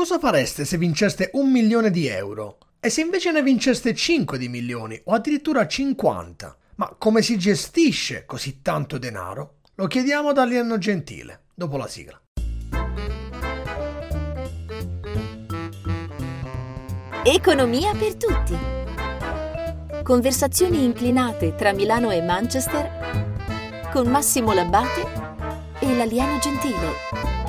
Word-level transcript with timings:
Cosa 0.00 0.18
fareste 0.18 0.64
se 0.64 0.78
vinceste 0.78 1.28
un 1.34 1.50
milione 1.50 1.90
di 1.90 2.06
euro? 2.06 2.56
E 2.80 2.88
se 2.88 3.02
invece 3.02 3.32
ne 3.32 3.42
vinceste 3.42 3.94
5 3.94 4.38
di 4.38 4.48
milioni 4.48 4.98
o 5.04 5.12
addirittura 5.12 5.66
50? 5.66 6.56
Ma 6.76 6.94
come 6.96 7.20
si 7.20 7.36
gestisce 7.36 8.24
così 8.24 8.62
tanto 8.62 8.96
denaro? 8.96 9.56
Lo 9.74 9.86
chiediamo 9.86 10.30
ad 10.30 10.38
Alieno 10.38 10.78
Gentile, 10.78 11.40
dopo 11.54 11.76
la 11.76 11.86
sigla. 11.86 12.18
Economia 17.22 17.92
per 17.92 18.14
tutti. 18.14 18.56
Conversazioni 20.02 20.82
inclinate 20.82 21.54
tra 21.54 21.74
Milano 21.74 22.10
e 22.10 22.22
Manchester 22.22 23.90
con 23.92 24.08
Massimo 24.08 24.54
Labbate 24.54 25.78
e 25.78 25.94
l'alieno 25.94 26.38
gentile. 26.38 27.39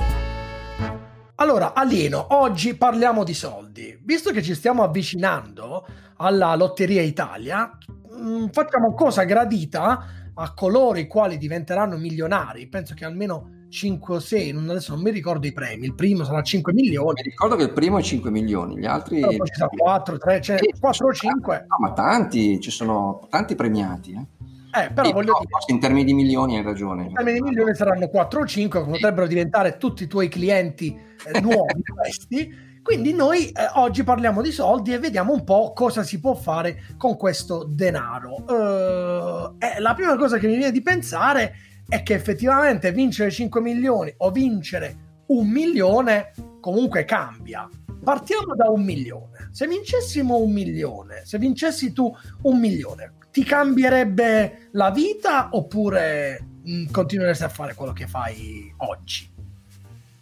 Allora, 1.41 1.73
alieno, 1.73 2.27
oggi 2.35 2.75
parliamo 2.75 3.23
di 3.23 3.33
soldi. 3.33 3.99
Visto 4.03 4.29
che 4.29 4.43
ci 4.43 4.53
stiamo 4.53 4.83
avvicinando 4.83 5.87
alla 6.17 6.53
Lotteria 6.53 7.01
Italia, 7.01 7.79
mm, 8.15 8.49
facciamo 8.51 8.93
cosa 8.93 9.23
gradita 9.23 10.05
a 10.35 10.53
coloro 10.53 10.99
i 10.99 11.07
quali 11.07 11.39
diventeranno 11.39 11.97
milionari. 11.97 12.67
Penso 12.67 12.93
che 12.93 13.05
almeno 13.05 13.65
5 13.69 14.15
o 14.17 14.19
6, 14.19 14.51
adesso 14.51 14.93
non 14.93 15.01
mi 15.01 15.09
ricordo 15.09 15.47
i 15.47 15.51
premi, 15.51 15.87
il 15.87 15.95
primo 15.95 16.23
sarà 16.25 16.43
5 16.43 16.73
milioni. 16.73 17.13
Mi 17.23 17.29
ricordo 17.31 17.55
che 17.55 17.63
il 17.63 17.73
primo 17.73 17.97
è 17.97 18.03
5 18.03 18.29
milioni, 18.29 18.77
gli 18.77 18.85
altri... 18.85 19.21
Però 19.21 19.35
poi 19.35 19.47
ci 19.47 19.55
sono 19.55 19.69
4, 19.75 20.17
3, 20.19 20.41
cioè 20.41 20.59
4 20.79 21.07
o 21.07 21.11
5. 21.11 21.65
No, 21.67 21.75
ma 21.79 21.93
tanti, 21.93 22.59
ci 22.59 22.69
sono 22.69 23.25
tanti 23.31 23.55
premiati. 23.55 24.11
Eh. 24.11 24.41
Eh, 24.73 24.91
però 24.91 25.07
sì, 25.07 25.13
voglio 25.13 25.31
no, 25.33 25.39
dire, 25.39 25.51
in 25.67 25.79
termini 25.79 26.05
di 26.05 26.13
milioni 26.13 26.57
hai 26.57 26.63
ragione. 26.63 27.05
In 27.05 27.13
termini 27.13 27.39
di 27.39 27.43
milioni 27.43 27.75
saranno 27.75 28.07
4 28.07 28.39
o 28.39 28.45
5, 28.45 28.85
potrebbero 28.85 29.27
diventare 29.27 29.77
tutti 29.77 30.03
i 30.03 30.07
tuoi 30.07 30.29
clienti 30.29 30.97
eh, 31.25 31.39
nuovi 31.41 31.81
questi. 31.83 32.69
Quindi 32.81 33.13
noi 33.13 33.49
eh, 33.49 33.69
oggi 33.75 34.03
parliamo 34.03 34.41
di 34.41 34.51
soldi 34.51 34.93
e 34.93 34.99
vediamo 34.99 35.33
un 35.33 35.43
po' 35.43 35.71
cosa 35.73 36.03
si 36.03 36.19
può 36.19 36.33
fare 36.33 36.95
con 36.97 37.15
questo 37.15 37.65
denaro. 37.69 38.35
Uh, 38.47 39.57
la 39.79 39.93
prima 39.93 40.15
cosa 40.15 40.37
che 40.37 40.47
mi 40.47 40.55
viene 40.55 40.71
di 40.71 40.81
pensare 40.81 41.53
è 41.87 42.01
che 42.01 42.13
effettivamente 42.13 42.91
vincere 42.91 43.29
5 43.29 43.61
milioni 43.61 44.13
o 44.17 44.31
vincere 44.31 45.09
un 45.27 45.47
milione 45.47 46.31
comunque 46.59 47.05
cambia. 47.05 47.69
Partiamo 48.03 48.55
da 48.55 48.69
un 48.69 48.83
milione. 48.83 49.49
Se 49.51 49.67
vincessimo 49.67 50.37
un 50.37 50.51
milione, 50.51 51.21
se 51.23 51.37
vincessi 51.37 51.93
tu 51.93 52.11
un 52.43 52.59
milione, 52.59 53.13
ti 53.31 53.43
cambierebbe 53.43 54.69
la 54.71 54.91
vita 54.91 55.49
oppure 55.51 56.45
mh, 56.63 56.73
mm, 56.73 56.85
continueresti 56.91 57.43
a 57.43 57.49
fare 57.49 57.73
quello 57.73 57.93
che 57.93 58.07
fai 58.07 58.73
oggi? 58.77 59.29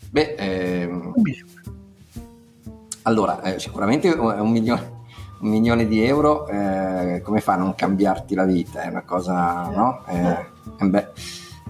Beh, 0.10 0.36
ehm... 0.38 1.14
Allora, 3.04 3.42
eh, 3.42 3.60
sicuramente 3.60 4.10
un 4.10 4.52
milione, 4.52 4.98
un 5.40 5.50
milione 5.50 5.88
di 5.88 6.04
euro, 6.04 6.48
eh, 6.48 7.22
come 7.24 7.40
fa 7.40 7.54
a 7.54 7.58
non 7.58 7.74
cambiarti 7.74 8.36
la 8.36 8.44
vita? 8.44 8.82
È 8.82 8.88
una 8.88 9.04
cosa, 9.04 9.70
no? 9.70 10.04
Eh, 10.08 10.86
beh, 10.86 11.08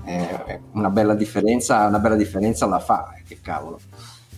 eh, 0.06 0.62
una 0.74 0.90
bella 0.90 1.14
differenza, 1.14 1.86
una 1.86 2.00
bella 2.00 2.16
differenza 2.16 2.66
la 2.66 2.80
fa, 2.80 3.14
eh, 3.18 3.24
che 3.26 3.40
cavolo. 3.42 3.80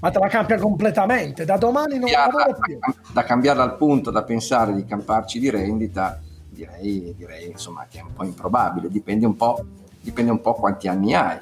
Ma 0.01 0.09
te 0.09 0.19
la 0.19 0.27
cambia 0.27 0.57
completamente, 0.57 1.45
da 1.45 1.57
domani 1.57 1.97
non 1.97 2.09
la 2.09 2.25
lavoro 2.25 2.57
più. 2.59 2.79
Da 3.13 3.23
cambiare 3.23 3.61
al 3.61 3.77
punto 3.77 4.11
da 4.11 4.23
pensare 4.23 4.73
di 4.73 4.83
camparci 4.83 5.39
di 5.39 5.49
rendita, 5.49 6.19
direi, 6.51 7.13
direi 7.17 7.49
insomma 7.49 7.87
che 7.89 7.99
è 7.99 8.01
un 8.01 8.13
po' 8.13 8.23
improbabile, 8.23 8.89
dipende 8.89 9.25
un 9.25 9.35
po', 9.35 9.65
dipende 9.99 10.31
un 10.31 10.41
po' 10.41 10.53
quanti 10.53 10.87
anni 10.87 11.13
hai. 11.13 11.39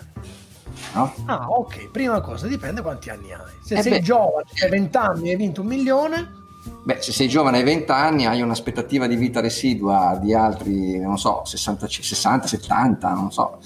No? 0.94 1.14
Ah, 1.26 1.50
ok, 1.50 1.90
prima 1.90 2.22
cosa, 2.22 2.48
dipende 2.48 2.82
quanti 2.82 3.10
anni 3.10 3.34
hai. 3.34 3.54
Se 3.64 3.76
eh 3.76 3.82
sei 3.82 3.92
beh, 3.92 4.02
giovane, 4.02 4.46
hai 4.62 4.70
20 4.70 4.98
anni 4.98 5.28
e 5.28 5.32
hai 5.32 5.38
vinto 5.38 5.62
un 5.62 5.68
milione, 5.68 6.38
Beh, 6.84 7.02
se 7.02 7.14
sei 7.14 7.30
giovane 7.30 7.58
hai 7.58 7.64
20 7.64 7.92
anni, 7.92 8.26
hai 8.26 8.42
un'aspettativa 8.42 9.08
di 9.08 9.16
vita 9.16 9.40
residua 9.40 10.18
di 10.22 10.34
altri, 10.34 11.00
non 11.00 11.18
so, 11.18 11.42
60, 11.46 11.88
60 11.88 12.48
70, 12.48 13.14
non 13.14 13.32
so 13.32 13.60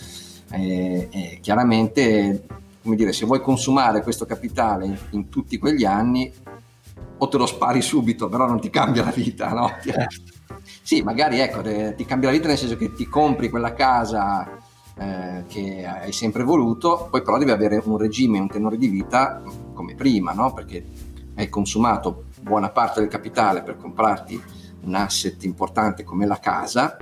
e, 0.54 1.08
e 1.12 1.40
chiaramente, 1.42 2.46
come 2.84 2.96
dire, 2.96 3.12
se 3.12 3.26
vuoi 3.26 3.42
consumare 3.42 4.04
questo 4.04 4.26
capitale 4.26 4.86
in, 4.86 4.98
in, 5.12 5.30
tutti 5.30 5.58
quegli 5.58 5.84
anni, 5.84 6.32
o 7.18 7.28
te 7.28 7.38
lo 7.38 7.46
spari 7.46 7.82
subito, 7.82 8.30
però 8.30 8.46
non 8.46 8.60
ti 8.60 8.70
cambia 8.70 9.04
la 9.04 9.12
vita, 9.12 9.50
no? 9.50 9.72
Certo. 9.84 10.33
Sì, 10.82 11.02
magari 11.02 11.40
ecco, 11.40 11.62
ti 11.62 12.06
cambia 12.06 12.30
la 12.30 12.36
vita 12.36 12.48
nel 12.48 12.58
senso 12.58 12.78
che 12.78 12.94
ti 12.94 13.08
compri 13.08 13.50
quella 13.50 13.74
casa 13.74 14.58
eh, 14.96 15.44
che 15.48 15.86
hai 15.86 16.12
sempre 16.12 16.44
voluto, 16.44 17.08
poi 17.10 17.22
però 17.22 17.38
devi 17.38 17.52
avere 17.52 17.82
un 17.84 17.98
regime, 17.98 18.40
un 18.40 18.48
tenore 18.48 18.78
di 18.78 18.88
vita 18.88 19.42
come 19.74 19.96
prima, 19.96 20.34
no? 20.34 20.54
Perché 20.54 20.84
hai 21.36 21.50
consumato 21.50 22.26
buona 22.42 22.70
parte 22.70 23.00
del 23.00 23.10
capitale 23.10 23.64
per 23.64 23.78
comprarti 23.78 24.42
un 24.82 24.96
asset 24.96 25.44
importante 25.46 26.04
come 26.04 26.26
la 26.26 26.40
casa 26.40 26.98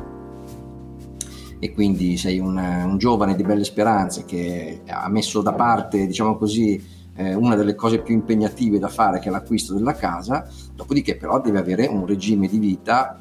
e 1.64 1.74
quindi 1.74 2.18
sei 2.18 2.40
un, 2.40 2.58
un, 2.58 2.98
giovane 2.98 3.36
di 3.36 3.44
belle 3.44 3.64
speranze 3.64 4.26
che 4.26 4.82
ha 4.88 5.08
messo 5.10 5.42
da 5.42 5.54
parte, 5.54 6.08
diciamo 6.08 6.36
così, 6.36 6.84
eh, 7.14 7.36
una 7.36 7.56
delle 7.56 7.76
cose 7.76 8.00
più 8.02 8.16
impegnative 8.16 8.80
da 8.80 8.88
fare 8.88 9.20
che 9.20 9.28
è 9.28 9.32
l'acquisto 9.32 9.76
della 9.76 9.94
casa, 9.94 10.48
dopodiché 10.74 11.18
però 11.18 11.40
devi 11.40 11.58
avere 11.58 11.86
un 11.86 12.06
regime 12.08 12.48
di 12.48 12.58
vita 12.58 13.21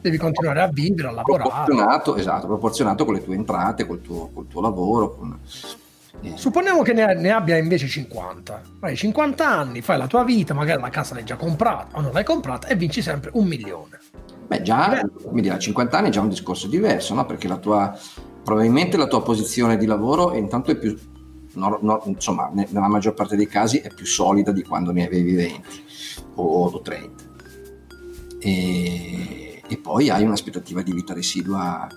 devi 0.00 0.16
continuare 0.16 0.60
a 0.60 0.68
vivere, 0.68 1.08
a 1.08 1.12
lavorare. 1.12 1.48
Proporzionato, 1.48 2.16
esatto, 2.16 2.46
proporzionato 2.46 3.04
con 3.04 3.14
le 3.14 3.24
tue 3.24 3.34
entrate, 3.34 3.86
col 3.86 4.00
tuo, 4.02 4.30
col 4.32 4.46
tuo 4.48 4.60
lavoro. 4.60 5.14
Con, 5.14 5.38
eh. 6.22 6.32
Supponiamo 6.34 6.82
che 6.82 6.92
ne, 6.92 7.14
ne, 7.14 7.30
abbia 7.30 7.56
invece 7.56 7.86
50. 7.86 8.62
Hai 8.80 8.96
50 8.96 9.46
anni, 9.46 9.80
fai 9.80 9.96
la 9.96 10.06
tua 10.06 10.24
vita, 10.24 10.52
magari 10.52 10.80
la 10.80 10.90
casa 10.90 11.14
l'hai 11.14 11.24
già 11.24 11.36
comprata 11.36 11.96
o 11.96 12.00
non 12.00 12.12
l'hai 12.12 12.24
comprata 12.24 12.68
e 12.68 12.74
vinci 12.74 13.00
sempre 13.00 13.30
un 13.34 13.46
milione. 13.46 13.98
Beh, 14.46 14.62
già, 14.62 15.00
come 15.22 15.40
dire, 15.40 15.54
a 15.54 15.58
50 15.58 15.96
anni 15.96 16.08
è 16.08 16.10
già 16.10 16.20
un 16.20 16.28
discorso 16.28 16.66
diverso, 16.66 17.14
no? 17.14 17.24
Perché 17.24 17.48
la 17.48 17.56
tua, 17.56 17.96
probabilmente 18.42 18.96
la 18.96 19.06
tua 19.06 19.22
posizione 19.22 19.76
di 19.76 19.86
lavoro 19.86 20.32
è 20.32 20.38
intanto 20.38 20.72
è 20.72 20.76
più, 20.76 20.98
no, 21.54 21.78
no, 21.80 22.02
insomma, 22.06 22.50
nella 22.52 22.88
maggior 22.88 23.14
parte 23.14 23.36
dei 23.36 23.46
casi 23.46 23.78
è 23.78 23.92
più 23.94 24.04
solida 24.04 24.50
di 24.50 24.62
quando 24.62 24.92
ne 24.92 25.06
avevi 25.06 25.34
20 25.34 25.68
o, 26.34 26.64
o 26.64 26.80
30. 26.80 27.24
E, 28.40 29.49
e, 29.70 29.78
poi 29.78 30.10
hai 30.10 30.24
un'aspettativa 30.24 30.82
di 30.82 30.92
vita 30.92 31.14
residua 31.14 31.88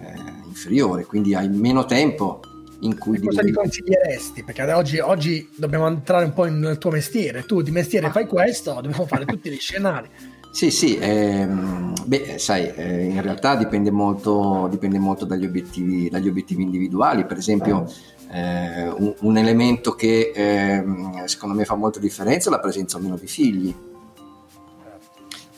eh, 0.00 0.46
inferiore, 0.46 1.04
quindi 1.04 1.34
hai 1.34 1.48
meno 1.48 1.84
tempo 1.84 2.40
in 2.80 2.98
cui... 2.98 3.16
E 3.16 3.20
cosa 3.20 3.42
gli 3.42 3.52
consiglieresti? 3.52 4.42
Perché 4.44 4.70
oggi, 4.72 4.98
oggi, 4.98 5.48
dobbiamo 5.54 5.86
entrare 5.86 6.24
un 6.24 6.32
po' 6.32 6.44
nel 6.44 6.78
tuo 6.78 6.90
mestiere, 6.90 7.44
tu 7.44 7.62
di 7.62 7.70
mestiere 7.70 8.06
ah. 8.06 8.10
fai 8.10 8.26
questo, 8.26 8.72
dobbiamo 8.74 9.06
fare 9.06 9.24
tutti 9.24 9.50
gli 9.50 9.58
scenari. 9.58 10.08
Sì, 10.52 10.70
sì, 10.70 10.98
ehm, 11.00 11.94
beh, 12.04 12.34
sai, 12.36 12.70
eh, 12.74 13.04
in 13.04 13.22
realtà 13.22 13.56
dipende 13.56 13.90
molto, 13.90 14.68
dipende 14.70 14.98
molto 14.98 15.24
dagli, 15.24 15.46
obiettivi, 15.46 16.10
dagli, 16.10 16.28
obiettivi, 16.28 16.62
individuali. 16.62 17.24
Per 17.24 17.38
esempio, 17.38 17.90
eh, 18.30 18.86
un, 18.88 19.14
un, 19.20 19.36
elemento 19.38 19.94
che 19.94 20.30
eh, 20.34 20.84
secondo 21.24 21.56
me 21.56 21.64
fa 21.64 21.74
molta 21.74 21.98
differenza 21.98 22.50
è 22.50 22.52
la 22.52 22.60
presenza 22.60 22.98
o 22.98 23.00
meno 23.00 23.16
di 23.16 23.26
figli. 23.26 23.74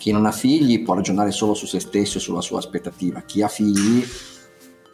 Chi 0.05 0.13
non 0.13 0.27
ha 0.27 0.33
figli 0.33 0.83
può 0.83 0.93
ragionare 0.93 1.31
solo 1.31 1.55
su 1.55 1.65
se 1.65 1.81
stesso 1.81 2.19
e 2.19 2.21
sulla 2.21 2.43
sua 2.43 2.59
aspettativa. 2.59 3.23
Chi 3.23 3.41
ha 3.41 3.49
figli, 3.49 4.05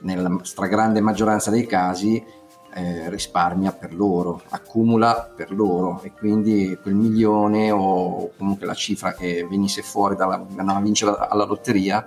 nella 0.02 0.38
stragrande 0.42 1.00
maggioranza 1.00 1.50
dei 1.50 1.66
casi, 1.66 2.24
eh, 2.74 3.10
risparmia 3.10 3.72
per 3.72 3.92
loro, 3.92 4.40
accumula 4.50 5.32
per 5.34 5.50
loro 5.50 6.00
e 6.04 6.12
quindi 6.12 6.78
quel 6.80 6.94
milione 6.94 7.72
o 7.72 8.30
comunque 8.36 8.66
la 8.66 8.74
cifra 8.74 9.12
che 9.12 9.44
venisse 9.50 9.82
fuori 9.82 10.14
dalla, 10.14 10.46
dalla 10.48 10.78
vincere 10.78 11.16
alla 11.18 11.44
lotteria 11.44 12.06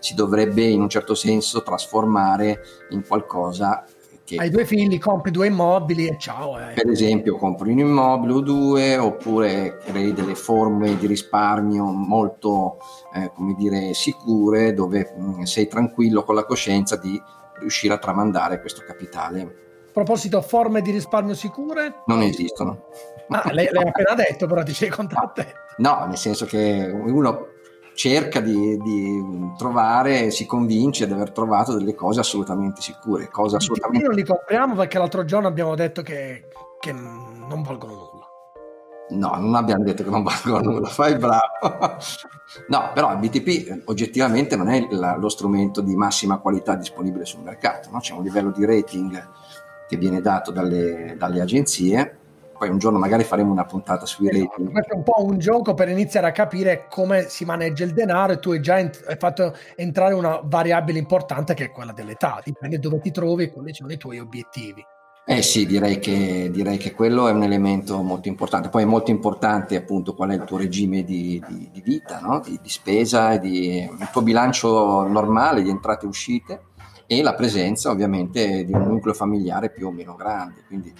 si 0.00 0.14
dovrebbe 0.14 0.62
in 0.62 0.80
un 0.80 0.88
certo 0.88 1.14
senso 1.14 1.62
trasformare 1.62 2.60
in 2.92 3.06
qualcosa 3.06 3.84
che... 4.28 4.36
Hai 4.36 4.50
due 4.50 4.66
figli, 4.66 4.98
compri 4.98 5.30
due 5.30 5.46
immobili 5.46 6.06
e 6.06 6.16
ciao. 6.18 6.58
Eh. 6.58 6.74
Per 6.74 6.90
esempio 6.90 7.36
compri 7.36 7.72
un 7.72 7.78
immobile 7.78 8.32
o 8.34 8.40
due 8.40 8.98
oppure 8.98 9.78
crei 9.84 10.12
delle 10.12 10.34
forme 10.34 10.98
di 10.98 11.06
risparmio 11.06 11.84
molto, 11.84 12.76
eh, 13.14 13.30
come 13.34 13.54
dire, 13.54 13.94
sicure 13.94 14.74
dove 14.74 15.14
mh, 15.16 15.22
mm, 15.22 15.42
sei 15.42 15.66
tranquillo 15.66 16.24
con 16.24 16.34
la 16.34 16.44
coscienza 16.44 16.96
di 16.96 17.20
riuscire 17.58 17.94
a 17.94 17.98
tramandare 17.98 18.60
questo 18.60 18.82
capitale 18.86 19.66
proposito, 19.98 20.40
forme 20.42 20.80
di 20.80 20.92
risparmio 20.92 21.34
sicure? 21.34 22.02
Non 22.06 22.22
esistono. 22.22 22.84
Ah, 23.30 23.50
lei, 23.52 23.68
l'hai 23.72 23.88
appena 23.88 24.14
detto, 24.14 24.46
però 24.46 24.62
ti 24.62 24.72
sei 24.72 24.90
contatto. 24.90 25.44
No, 25.78 26.04
nel 26.06 26.16
senso 26.16 26.46
che 26.46 26.88
uno 26.92 27.48
cerca 27.98 28.38
di, 28.38 28.78
di, 28.78 29.52
trovare, 29.56 30.30
si 30.30 30.46
convince 30.46 31.04
di 31.04 31.12
aver 31.12 31.32
trovato 31.32 31.76
delle 31.76 31.96
cose 31.96 32.20
assolutamente 32.20 32.80
sicure. 32.80 33.28
Cose 33.28 33.56
assolutamente... 33.56 34.06
non 34.06 34.14
li 34.14 34.24
compriamo 34.24 34.76
perché 34.76 34.98
l'altro 34.98 35.24
giorno 35.24 35.48
abbiamo 35.48 35.74
detto 35.74 36.02
che, 36.02 36.44
che 36.78 36.92
non 36.92 37.60
valgono 37.62 37.94
nulla. 37.94 38.26
No, 39.10 39.34
non 39.40 39.56
abbiamo 39.56 39.82
detto 39.82 40.04
che 40.04 40.10
non 40.10 40.22
valgono 40.22 40.60
nulla, 40.60 40.86
fai 40.86 41.16
bravo. 41.16 41.96
No, 42.68 42.92
però 42.94 43.10
il 43.12 43.18
BTP 43.18 43.88
oggettivamente 43.88 44.54
non 44.54 44.68
è 44.68 44.86
la, 44.90 45.16
lo 45.16 45.28
strumento 45.28 45.80
di 45.80 45.96
massima 45.96 46.38
qualità 46.38 46.76
disponibile 46.76 47.24
sul 47.24 47.42
mercato, 47.42 47.88
no? 47.90 47.98
c'è 47.98 48.14
un 48.14 48.22
livello 48.22 48.52
di 48.52 48.64
rating 48.64 49.28
che 49.88 49.96
viene 49.96 50.20
dato 50.20 50.52
dalle, 50.52 51.16
dalle 51.18 51.40
agenzie 51.40 52.17
poi 52.58 52.68
un 52.68 52.78
giorno 52.78 52.98
magari 52.98 53.24
faremo 53.24 53.50
una 53.50 53.64
puntata 53.64 54.04
sui 54.04 54.28
esatto. 54.28 54.50
rating. 54.50 54.72
Questo 54.72 54.92
è 54.92 54.96
un 54.96 55.02
po' 55.02 55.24
un 55.24 55.38
gioco 55.38 55.74
per 55.74 55.88
iniziare 55.88 56.26
a 56.26 56.32
capire 56.32 56.86
come 56.90 57.28
si 57.28 57.44
maneggia 57.44 57.84
il 57.84 57.94
denaro 57.94 58.34
e 58.34 58.38
tu 58.38 58.50
hai 58.50 58.60
già 58.60 58.78
ent- 58.78 59.04
hai 59.06 59.16
fatto 59.16 59.54
entrare 59.76 60.12
una 60.12 60.40
variabile 60.42 60.98
importante 60.98 61.54
che 61.54 61.66
è 61.66 61.70
quella 61.70 61.92
dell'età, 61.92 62.40
dipende 62.44 62.78
dove 62.78 63.00
ti 63.00 63.10
trovi 63.10 63.44
e 63.44 63.50
quali 63.50 63.72
sono 63.72 63.92
i 63.92 63.96
tuoi 63.96 64.18
obiettivi. 64.18 64.84
Eh 65.30 65.42
sì, 65.42 65.66
direi 65.66 65.98
che, 65.98 66.48
direi 66.50 66.78
che, 66.78 66.94
quello 66.94 67.28
è 67.28 67.32
un 67.32 67.42
elemento 67.42 68.00
molto 68.00 68.28
importante. 68.28 68.70
Poi 68.70 68.84
è 68.84 68.86
molto 68.86 69.10
importante 69.10 69.76
appunto 69.76 70.14
qual 70.14 70.30
è 70.30 70.34
il 70.34 70.44
tuo 70.44 70.56
regime 70.56 71.04
di, 71.04 71.42
di, 71.46 71.68
di 71.70 71.82
vita, 71.82 72.18
no? 72.20 72.40
di, 72.40 72.58
di, 72.62 72.68
spesa, 72.70 73.36
di, 73.36 73.76
il 73.76 74.08
tuo 74.10 74.22
bilancio 74.22 75.06
normale 75.06 75.60
di 75.60 75.68
entrate 75.68 76.06
e 76.06 76.08
uscite 76.08 76.62
e 77.06 77.22
la 77.22 77.34
presenza 77.34 77.90
ovviamente 77.90 78.64
di 78.64 78.72
un 78.72 78.84
nucleo 78.84 79.12
familiare 79.12 79.70
più 79.70 79.88
o 79.88 79.90
meno 79.90 80.14
grande. 80.14 80.62
Quindi 80.66 80.94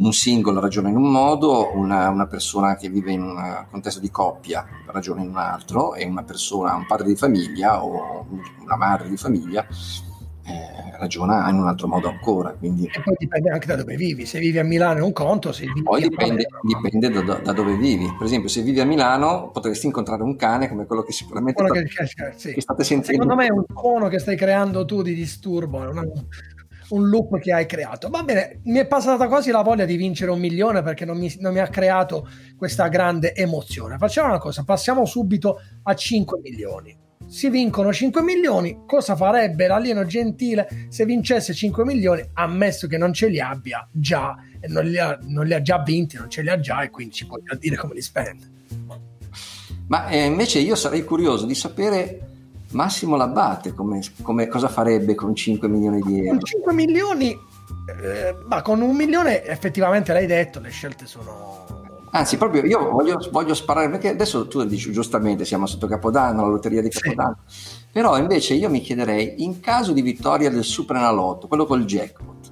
un 0.00 0.12
singolo 0.12 0.60
ragiona 0.60 0.88
in 0.88 0.96
un 0.96 1.10
modo, 1.10 1.70
una, 1.74 2.08
una 2.08 2.26
persona 2.26 2.76
che 2.76 2.88
vive 2.88 3.12
in 3.12 3.22
un 3.22 3.66
contesto 3.70 4.00
di 4.00 4.10
coppia 4.10 4.66
ragiona 4.86 5.22
in 5.22 5.28
un 5.28 5.36
altro 5.36 5.94
e 5.94 6.04
una 6.06 6.22
persona, 6.22 6.74
un 6.74 6.86
padre 6.86 7.06
di 7.06 7.16
famiglia 7.16 7.84
o 7.84 8.26
una 8.62 8.76
madre 8.76 9.08
di 9.08 9.16
famiglia 9.16 9.66
eh, 10.46 10.98
ragiona 10.98 11.48
in 11.48 11.56
un 11.56 11.68
altro 11.68 11.86
modo 11.86 12.08
ancora. 12.08 12.50
Quindi... 12.52 12.86
E 12.86 13.00
poi 13.02 13.14
dipende 13.18 13.50
anche 13.50 13.66
da 13.66 13.76
dove 13.76 13.96
vivi, 13.96 14.26
se 14.26 14.38
vivi 14.38 14.58
a 14.58 14.64
Milano 14.64 14.98
è 14.98 15.02
un 15.02 15.12
conto, 15.12 15.52
se 15.52 15.66
vivi 15.66 15.82
poi 15.82 16.02
dipende, 16.02 16.46
dipende 16.62 17.22
da, 17.22 17.34
da, 17.34 17.52
dove 17.52 17.76
vivi. 17.76 18.12
Per 18.16 18.26
esempio, 18.26 18.48
se 18.48 18.62
vivi 18.62 18.80
a 18.80 18.84
Milano 18.84 19.50
potresti 19.50 19.86
incontrare 19.86 20.22
un 20.22 20.36
cane 20.36 20.68
come 20.68 20.86
quello 20.86 21.02
che 21.02 21.12
sicuramente 21.12 21.62
quello 21.62 21.86
sta, 21.86 22.04
che, 22.04 22.32
sì. 22.36 22.52
che 22.52 22.60
state 22.60 22.84
sentendo. 22.84 23.22
Secondo 23.22 23.34
me 23.34 23.46
è 23.46 23.52
un 23.52 23.64
suono 23.72 24.08
che 24.08 24.18
stai 24.18 24.36
creando 24.36 24.84
tu 24.84 25.02
di 25.02 25.14
disturbo, 25.14 25.78
una, 25.78 26.04
un 26.90 27.08
loop 27.08 27.38
che 27.38 27.52
hai 27.52 27.66
creato. 27.66 28.08
Va 28.08 28.22
bene, 28.22 28.60
mi 28.64 28.78
è 28.78 28.86
passata 28.86 29.28
quasi 29.28 29.50
la 29.50 29.62
voglia 29.62 29.84
di 29.84 29.96
vincere 29.96 30.30
un 30.30 30.38
milione 30.38 30.82
perché 30.82 31.04
non 31.04 31.18
mi, 31.18 31.34
non 31.38 31.52
mi 31.52 31.60
ha 31.60 31.68
creato 31.68 32.28
questa 32.56 32.88
grande 32.88 33.34
emozione. 33.34 33.98
Facciamo 33.98 34.28
una 34.28 34.38
cosa, 34.38 34.64
passiamo 34.64 35.04
subito 35.04 35.60
a 35.82 35.94
5 35.94 36.40
milioni 36.42 36.98
si 37.30 37.48
vincono 37.48 37.92
5 37.92 38.22
milioni, 38.22 38.80
cosa 38.86 39.14
farebbe 39.14 39.68
l'alieno 39.68 40.04
gentile 40.04 40.86
se 40.88 41.04
vincesse 41.04 41.54
5 41.54 41.84
milioni, 41.84 42.28
ammesso 42.32 42.88
che 42.88 42.98
non 42.98 43.12
ce 43.12 43.28
li 43.28 43.38
abbia 43.38 43.88
già, 43.92 44.36
e 44.58 44.66
non 44.66 44.84
li 44.84 44.98
ha, 44.98 45.16
non 45.22 45.46
li 45.46 45.54
ha 45.54 45.62
già 45.62 45.80
vinti, 45.80 46.16
non 46.16 46.28
ce 46.28 46.42
li 46.42 46.48
ha 46.48 46.58
già 46.58 46.82
e 46.82 46.90
quindi 46.90 47.14
ci 47.14 47.26
può 47.26 47.38
dire 47.56 47.76
come 47.76 47.94
li 47.94 48.02
spende. 48.02 48.50
Ma 49.86 50.08
eh, 50.08 50.24
invece 50.24 50.58
io 50.58 50.74
sarei 50.74 51.04
curioso 51.04 51.46
di 51.46 51.54
sapere 51.54 52.29
Massimo 52.72 53.16
Labbate 53.16 53.74
come, 53.74 54.00
come, 54.22 54.46
cosa 54.46 54.68
farebbe 54.68 55.14
con 55.14 55.34
5 55.34 55.68
milioni 55.68 56.00
di 56.00 56.18
euro. 56.20 56.38
Con 56.38 56.44
5 56.44 56.72
milioni, 56.72 57.30
eh, 57.30 58.36
ma 58.46 58.62
con 58.62 58.80
un 58.80 58.94
milione 58.94 59.44
effettivamente 59.44 60.12
l'hai 60.12 60.26
detto, 60.26 60.60
le 60.60 60.70
scelte 60.70 61.06
sono 61.06 61.78
Anzi, 62.12 62.36
proprio 62.38 62.64
io 62.64 62.90
voglio, 62.90 63.18
voglio, 63.30 63.54
sparare, 63.54 63.88
perché 63.88 64.08
adesso 64.08 64.48
tu 64.48 64.64
dici 64.64 64.90
giustamente, 64.90 65.44
siamo 65.44 65.66
sotto 65.66 65.86
Capodanno, 65.86 66.42
la 66.42 66.48
lotteria 66.48 66.82
di 66.82 66.88
Capodanno, 66.88 67.36
sì. 67.46 67.68
però 67.92 68.18
invece 68.18 68.54
io 68.54 68.68
mi 68.68 68.80
chiederei, 68.80 69.44
in 69.44 69.60
caso 69.60 69.92
di 69.92 70.02
vittoria 70.02 70.50
del 70.50 70.64
Super 70.64 70.96
Enalotto, 70.96 71.46
quello 71.46 71.66
col 71.66 71.84
jackpot, 71.84 72.50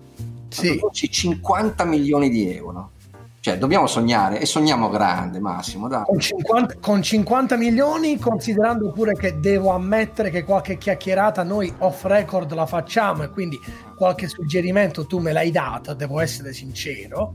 sì. 0.49 0.81
50 0.93 1.85
milioni 1.85 2.31
di 2.31 2.55
euro, 2.55 2.93
cioè 3.40 3.58
dobbiamo 3.58 3.87
sognare 3.87 4.40
e 4.40 4.46
sogniamo 4.46 4.88
grande 4.88 5.38
Massimo. 5.40 5.88
Con 5.88 6.19
50, 6.19 6.76
con 6.81 7.02
50 7.02 7.56
milioni, 7.56 8.19
considerando 8.19 8.90
pure 8.93 9.14
che 9.14 9.38
devo 9.38 9.70
ammettere 9.70 10.31
che 10.31 10.44
qualche 10.44 10.79
chiacchierata 10.79 11.43
noi 11.43 11.73
off 11.79 12.05
record 12.05 12.52
la 12.52 12.67
facciamo 12.67 13.23
e 13.23 13.31
quindi 13.31 13.58
qualche 13.96 14.29
suggerimento 14.29 15.06
tu 15.06 15.19
me 15.19 15.32
l'hai 15.32 15.50
dato, 15.50 15.94
devo 15.94 16.20
essere 16.20 16.52
sincero 16.52 17.35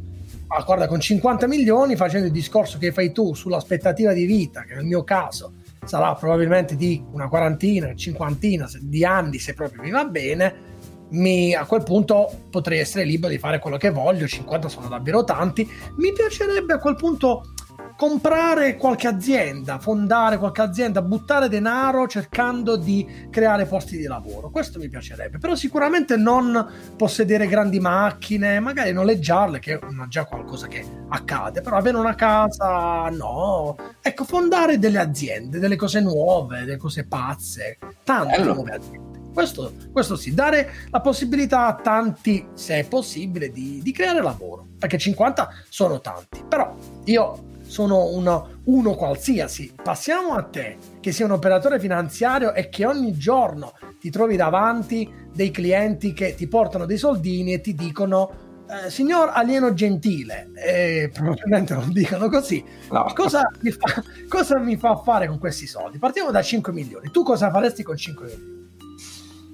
ma 0.53 0.61
guarda, 0.61 0.87
con 0.87 0.99
50 0.99 1.47
milioni, 1.47 1.95
facendo 1.95 2.27
il 2.27 2.31
discorso 2.31 2.77
che 2.77 2.91
fai 2.91 3.11
tu 3.11 3.33
sull'aspettativa 3.33 4.13
di 4.13 4.25
vita, 4.25 4.63
che 4.63 4.75
nel 4.75 4.85
mio 4.85 5.03
caso 5.03 5.53
sarà 5.83 6.13
probabilmente 6.13 6.75
di 6.75 7.03
una 7.11 7.27
quarantina, 7.27 7.95
cinquantina 7.95 8.69
di 8.79 9.03
anni, 9.03 9.39
se 9.39 9.55
proprio 9.55 9.81
mi 9.81 9.89
va 9.89 10.05
bene, 10.05 10.71
mi, 11.13 11.53
a 11.53 11.65
quel 11.65 11.83
punto 11.83 12.29
potrei 12.49 12.79
essere 12.79 13.05
libero 13.05 13.31
di 13.31 13.39
fare 13.39 13.59
quello 13.59 13.77
che 13.77 13.89
voglio, 13.89 14.27
50 14.27 14.69
sono 14.69 14.87
davvero 14.87 15.23
tanti, 15.23 15.69
mi 15.97 16.11
piacerebbe 16.13 16.73
a 16.73 16.79
quel 16.79 16.95
punto 16.95 17.53
comprare 17.95 18.75
qualche 18.75 19.07
azienda, 19.07 19.79
fondare 19.79 20.37
qualche 20.37 20.61
azienda, 20.61 21.01
buttare 21.01 21.47
denaro 21.47 22.07
cercando 22.07 22.75
di 22.75 23.27
creare 23.29 23.65
posti 23.65 23.97
di 23.97 24.05
lavoro. 24.05 24.49
Questo 24.49 24.79
mi 24.79 24.89
piacerebbe, 24.89 25.37
però 25.37 25.55
sicuramente 25.55 26.17
non 26.17 26.67
possedere 26.97 27.47
grandi 27.47 27.79
macchine, 27.79 28.59
magari 28.59 28.91
noleggiarle, 28.91 29.59
che 29.59 29.75
è 29.75 29.79
già 30.07 30.25
qualcosa 30.25 30.67
che 30.67 30.83
accade, 31.09 31.61
però 31.61 31.77
avere 31.77 31.97
una 31.97 32.15
casa, 32.15 33.09
no. 33.09 33.75
Ecco, 34.01 34.23
fondare 34.23 34.79
delle 34.79 34.99
aziende, 34.99 35.59
delle 35.59 35.75
cose 35.75 36.01
nuove, 36.01 36.59
delle 36.59 36.77
cose 36.77 37.05
pazze, 37.05 37.77
tante 38.03 38.37
Bello. 38.37 38.53
nuove 38.53 38.71
aziende. 38.71 39.12
Questo, 39.33 39.73
questo, 39.91 40.15
sì, 40.15 40.33
dare 40.33 40.71
la 40.91 41.01
possibilità 41.01 41.65
a 41.65 41.75
tanti, 41.75 42.45
se 42.53 42.79
è 42.79 42.87
possibile, 42.87 43.51
di, 43.51 43.81
di 43.81 43.91
creare 43.91 44.21
lavoro, 44.21 44.67
perché 44.77 44.97
50 44.97 45.49
sono 45.69 45.99
tanti, 46.01 46.43
però 46.47 46.75
io 47.05 47.51
sono 47.65 48.05
uno, 48.05 48.59
uno 48.65 48.93
qualsiasi. 48.93 49.73
Passiamo 49.81 50.33
a 50.33 50.43
te, 50.43 50.77
che 50.99 51.11
sei 51.11 51.25
un 51.25 51.31
operatore 51.31 51.79
finanziario 51.79 52.53
e 52.53 52.69
che 52.69 52.85
ogni 52.85 53.17
giorno 53.17 53.73
ti 53.99 54.11
trovi 54.11 54.35
davanti 54.35 55.09
dei 55.33 55.49
clienti 55.49 56.13
che 56.13 56.35
ti 56.35 56.47
portano 56.47 56.85
dei 56.85 56.97
soldini 56.97 57.53
e 57.53 57.61
ti 57.61 57.73
dicono 57.73 58.51
eh, 58.69 58.89
signor 58.89 59.31
alieno 59.33 59.73
gentile, 59.73 60.51
e 60.53 61.09
probabilmente 61.11 61.73
non 61.73 61.91
dicono 61.91 62.29
così, 62.29 62.63
no. 62.91 63.11
cosa, 63.15 63.41
mi 63.61 63.71
fa, 63.71 64.03
cosa 64.27 64.59
mi 64.59 64.77
fa 64.77 64.95
fare 64.95 65.27
con 65.27 65.39
questi 65.39 65.67
soldi? 65.67 65.97
Partiamo 65.97 66.31
da 66.31 66.41
5 66.41 66.71
milioni. 66.71 67.09
Tu 67.11 67.23
cosa 67.23 67.49
faresti 67.49 67.83
con 67.83 67.97
5 67.97 68.25
milioni? 68.25 68.62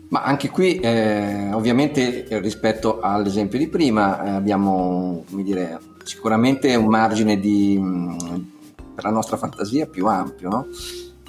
Ma 0.10 0.24
anche 0.24 0.50
qui, 0.50 0.80
eh, 0.80 1.54
ovviamente, 1.54 2.26
rispetto 2.40 3.00
all'esempio 3.00 3.60
di 3.60 3.68
prima, 3.68 4.24
eh, 4.24 4.30
abbiamo, 4.30 5.24
dire, 5.30 5.80
sicuramente 6.04 6.74
un 6.76 6.88
margine 6.88 7.40
di, 7.40 7.78
mm, 7.80 8.18
per 8.96 9.04
la 9.04 9.12
nostra 9.12 9.38
fantasia 9.38 9.86
più 9.86 10.08
ampio, 10.08 10.50
no? 10.50 10.68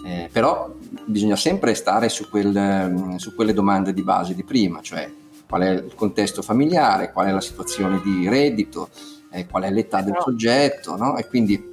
eh, 0.05 0.31
però 0.33 0.75
bisogna 1.05 1.37
sempre 1.37 1.75
stare 1.75 2.09
su, 2.09 2.29
quel, 2.31 2.91
mm, 2.91 3.17
su, 3.17 3.35
quelle 3.35 3.53
domande 3.53 3.93
di 3.93 4.03
base 4.03 4.35
di 4.35 4.45
prima, 4.45 4.81
cioè 4.81 5.13
qual 5.47 5.63
è 5.63 5.71
il 5.71 5.95
contesto 5.95 6.41
familiare, 6.43 7.13
qual 7.13 7.27
è 7.27 7.33
la 7.33 7.41
situazione 7.41 8.01
di 8.03 8.29
reddito, 8.29 8.89
eh, 9.31 9.47
qual 9.47 9.65
è 9.65 9.71
l'età 9.71 10.01
del 10.01 10.17
soggetto, 10.19 10.97
no? 10.97 11.17
e 11.17 11.27
quindi 11.27 11.69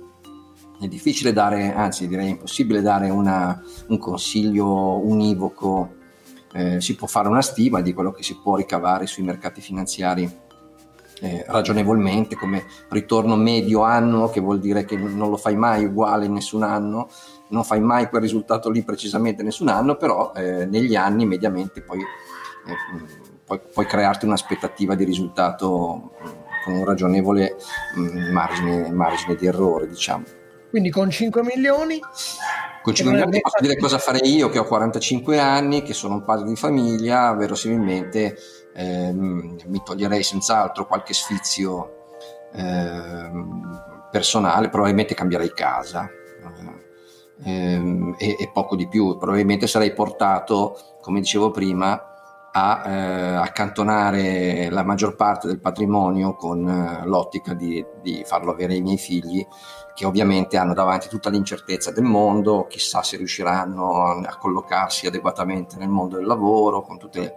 è 0.80 0.88
difficile 0.88 1.32
dare, 1.32 1.74
anzi 1.74 2.08
direi 2.08 2.30
impossibile 2.30 2.82
dare 2.82 3.10
una, 3.10 3.64
un 3.88 3.98
consiglio 3.98 5.00
univoco, 5.06 5.96
eh, 6.54 6.82
si 6.82 6.96
può 6.96 7.08
fare 7.08 7.28
una 7.28 7.42
stima 7.42 7.82
di 7.82 7.94
quello 7.94 8.12
che 8.12 8.24
si 8.24 8.38
può 8.42 8.56
ricavare 8.56 9.06
sui 9.06 9.24
mercati 9.24 9.62
finanziari 9.62 10.46
eh, 11.22 11.44
ragionevolmente 11.48 12.36
come 12.36 12.66
ritorno 12.90 13.36
medio 13.36 13.82
anno, 13.82 14.30
che 14.30 14.40
vuol 14.40 14.60
dire 14.60 14.86
che 14.86 14.96
non 14.98 15.30
lo 15.30 15.38
fai 15.38 15.56
mai 15.56 15.86
uguale 15.86 16.26
in 16.26 16.34
nessun 16.34 16.64
anno, 16.64 17.10
non 17.50 17.64
fai 17.64 17.80
mai 17.80 18.08
quel 18.08 18.22
risultato 18.22 18.70
lì 18.70 18.84
precisamente 18.84 19.44
nessun 19.44 19.70
anno, 19.70 19.96
però 19.96 20.32
eh, 20.36 20.66
negli 20.66 20.96
anni 20.96 21.26
mediamente 21.26 21.82
poi, 21.82 22.00
eh, 22.00 23.36
puoi, 23.46 23.60
puoi, 23.74 23.86
crearti 23.86 24.26
un'aspettativa 24.26 24.96
di 24.96 25.04
risultato 25.04 26.12
mm, 26.22 26.26
con 26.64 26.74
un 26.76 26.86
ragionevole 26.86 27.56
mm, 27.98 28.32
margine, 28.32 28.92
margine 28.92 29.36
di 29.36 29.48
errore, 29.48 29.88
diciamo. 29.88 30.37
Quindi 30.70 30.90
con 30.90 31.10
5 31.10 31.44
milioni. 31.44 32.00
Con 32.82 32.94
5 32.94 33.14
milioni 33.14 33.42
posso 33.42 33.62
dire 33.62 33.78
cosa 33.78 33.98
farei 33.98 34.36
io 34.36 34.50
che 34.50 34.60
ho 34.60 34.66
45 34.66 35.40
anni, 35.40 35.82
che 35.82 35.94
sono 35.94 36.16
un 36.16 36.24
padre 36.24 36.48
di 36.48 36.56
famiglia, 36.56 37.34
verosimilmente 37.34 38.38
eh, 38.74 39.12
mi 39.12 39.82
toglierei 39.84 40.24
senz'altro 40.24 40.86
qualche 40.86 41.14
sfizio 41.14 42.06
eh, 42.54 43.30
personale, 44.12 44.70
probabilmente 44.70 45.16
cambierei 45.16 45.52
casa 45.54 46.10
eh, 47.44 48.16
e, 48.18 48.36
e, 48.40 48.50
poco 48.54 48.76
di 48.76 48.88
più, 48.88 49.18
probabilmente 49.18 49.68
sarei 49.68 49.94
portato, 49.94 50.78
come 51.02 51.20
dicevo 51.20 51.52
prima, 51.52 52.17
a 52.58 52.82
eh, 52.86 53.36
accantonare 53.36 54.70
la 54.72 54.84
maggior 54.84 55.16
parte 55.16 55.48
del 55.48 55.60
patrimonio 55.60 56.36
con 56.36 56.68
eh, 56.68 57.06
l'ottica 57.06 57.54
di, 57.54 57.86
di 58.02 58.24
farlo 58.26 58.52
avere 58.52 58.74
ai 58.74 58.82
miei 58.82 58.98
figli 58.98 59.46
che 59.94 60.06
ovviamente 60.06 60.58
hanno 60.58 60.74
davanti 60.74 61.08
tutta 61.08 61.30
l'incertezza 61.30 61.92
del 61.92 62.04
mondo, 62.04 62.68
chissà 62.68 63.02
se 63.02 63.18
riusciranno 63.18 64.22
a 64.24 64.38
collocarsi 64.38 65.08
adeguatamente 65.08 65.78
nel 65.78 65.90
mondo 65.90 66.18
del 66.18 66.26
lavoro, 66.26 66.84
con 66.84 67.00
tutte 67.00 67.36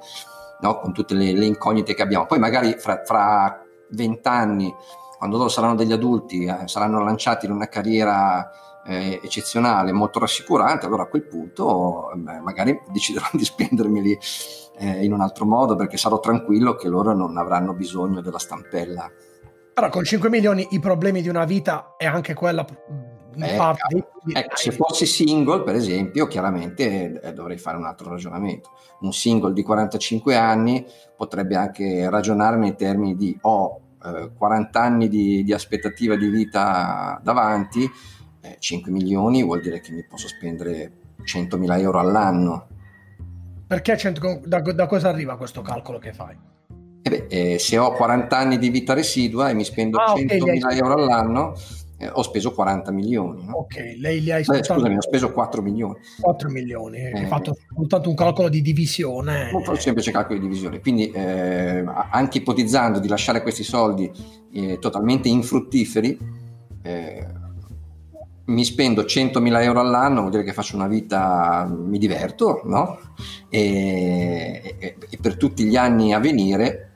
no? 0.61 0.79
con 0.79 0.93
tutte 0.93 1.15
le, 1.15 1.33
le, 1.33 1.47
incognite 1.47 1.95
che 1.95 2.03
abbiamo. 2.03 2.27
Poi 2.27 2.39
magari 2.39 2.77
fra 2.79 3.65
vent'anni, 3.91 4.75
quando 5.21 5.37
loro 5.37 5.51
saranno 5.51 5.75
degli 5.75 5.93
adulti, 5.93 6.47
eh, 6.47 6.67
saranno 6.67 7.05
lanciati 7.05 7.45
in 7.45 7.53
una 7.53 7.69
carriera 7.69 8.51
eh, 8.87 9.21
eccezionale, 9.23 9.93
molto 9.93 10.19
rassicurante, 10.19 10.87
allora 10.87 11.03
a 11.03 11.09
quel 11.09 11.27
punto 11.27 12.11
beh, 12.15 12.41
magari 12.41 12.81
deciderò 12.91 13.27
di 13.33 13.45
spendermeli 13.45 14.19
eh, 14.79 15.05
in 15.05 15.13
un 15.13 15.21
altro 15.21 15.45
modo 15.45 15.77
perché 15.77 15.99
sarò 15.99 16.21
tranquillo 16.21 16.75
che 16.75 16.89
loro 16.89 17.13
non 17.13 17.37
avranno 17.37 17.75
bisogno 17.75 18.23
della 18.23 18.39
stampella 18.39 19.13
Però 19.75 19.91
con 19.91 20.05
5 20.05 20.31
milioni 20.31 20.67
i 20.71 20.81
problemi 20.81 21.21
di 21.21 21.29
una 21.29 21.45
vita 21.45 21.97
è 21.99 22.07
anche 22.07 22.33
quella 22.33 22.65
in 23.35 23.43
eh, 23.43 23.57
parte 23.57 23.89
dei... 23.91 24.03
ecco, 24.33 24.57
se 24.57 24.73
fossi 24.73 25.05
single, 25.05 25.65
per 25.65 25.75
esempio, 25.75 26.27
chiaramente 26.29 27.21
eh, 27.21 27.33
dovrei 27.35 27.59
fare 27.59 27.77
un 27.77 27.85
altro 27.85 28.09
ragionamento. 28.09 28.71
Un 29.01 29.13
single 29.13 29.53
di 29.53 29.63
45 29.63 30.35
anni 30.35 30.83
potrebbe 31.15 31.57
anche 31.57 32.09
ragionare 32.09 32.57
nei 32.57 32.75
termini 32.75 33.15
di 33.17 33.39
ho 33.43 33.51
oh, 33.51 33.81
40 34.01 34.81
anni 34.81 35.09
di, 35.09 35.45
di, 35.45 35.53
aspettativa 35.53 36.17
di 36.17 36.29
vita 36.29 37.21
davanti, 37.23 37.89
5 38.59 38.91
milioni 38.91 39.43
vuol 39.43 39.61
dire 39.61 39.81
che 39.81 39.93
mi 39.93 40.05
posso 40.05 40.29
spendere 40.29 40.93
100.000 41.23 41.79
euro 41.81 41.99
all'anno. 41.99 42.67
Perché 43.67 43.97
100, 43.97 44.41
da, 44.47 44.61
da 44.61 44.87
cosa 44.87 45.11
arriva 45.11 45.37
questo 45.37 45.63
calcolo 45.63 45.99
che 45.99 46.13
fai? 46.13 46.37
Eh 47.03 47.09
beh, 47.09 47.27
eh, 47.29 47.59
se 47.59 47.79
ho 47.79 47.93
40 47.93 48.37
anni 48.37 48.59
di 48.59 48.69
vita 48.69 48.93
residua 48.95 49.49
e 49.49 49.55
mi 49.55 49.65
spendo 49.65 49.99
ah, 49.99 50.15
100.000 50.15 50.41
okay, 50.43 50.79
euro 50.79 50.95
all'anno, 50.95 51.55
eh, 52.01 52.09
ho 52.11 52.23
speso 52.23 52.53
40 52.53 52.91
milioni. 52.93 53.45
No? 53.45 53.59
Ok, 53.59 53.97
lei 53.99 54.23
li 54.23 54.33
ha 54.33 54.41
Beh, 54.41 54.65
Scusami, 54.65 54.97
ho 54.97 55.03
speso 55.03 55.31
4 55.33 55.61
milioni. 55.61 55.99
4 56.19 56.49
milioni, 56.49 56.97
eh, 56.97 57.13
hai 57.13 57.27
fatto 57.27 57.55
soltanto 57.75 58.09
un 58.09 58.15
calcolo 58.15 58.49
di 58.49 58.63
divisione. 58.63 59.51
Un 59.53 59.77
semplice 59.77 60.11
calcolo 60.11 60.39
di 60.39 60.47
divisione. 60.47 60.81
Quindi, 60.81 61.11
eh, 61.11 61.85
anche 62.11 62.39
ipotizzando 62.39 63.01
di 63.01 63.07
lasciare 63.07 63.43
questi 63.43 63.65
soldi 63.65 64.11
eh, 64.55 64.79
totalmente 64.81 65.29
infruttiferi, 65.29 66.19
eh, 66.83 67.27
mi 68.47 68.65
spendo 68.65 69.03
100.000 69.03 69.63
euro 69.63 69.81
all'anno, 69.81 70.21
vuol 70.21 70.31
dire 70.31 70.43
che 70.43 70.55
faccio 70.55 70.77
una 70.77 70.89
vita, 70.89 71.71
mi 71.71 71.99
diverto, 71.99 72.63
no? 72.65 72.99
E, 73.51 74.75
e, 74.79 74.97
e 75.09 75.19
per 75.21 75.37
tutti 75.37 75.65
gli 75.65 75.77
anni 75.77 76.15
a 76.15 76.19
venire 76.19 76.87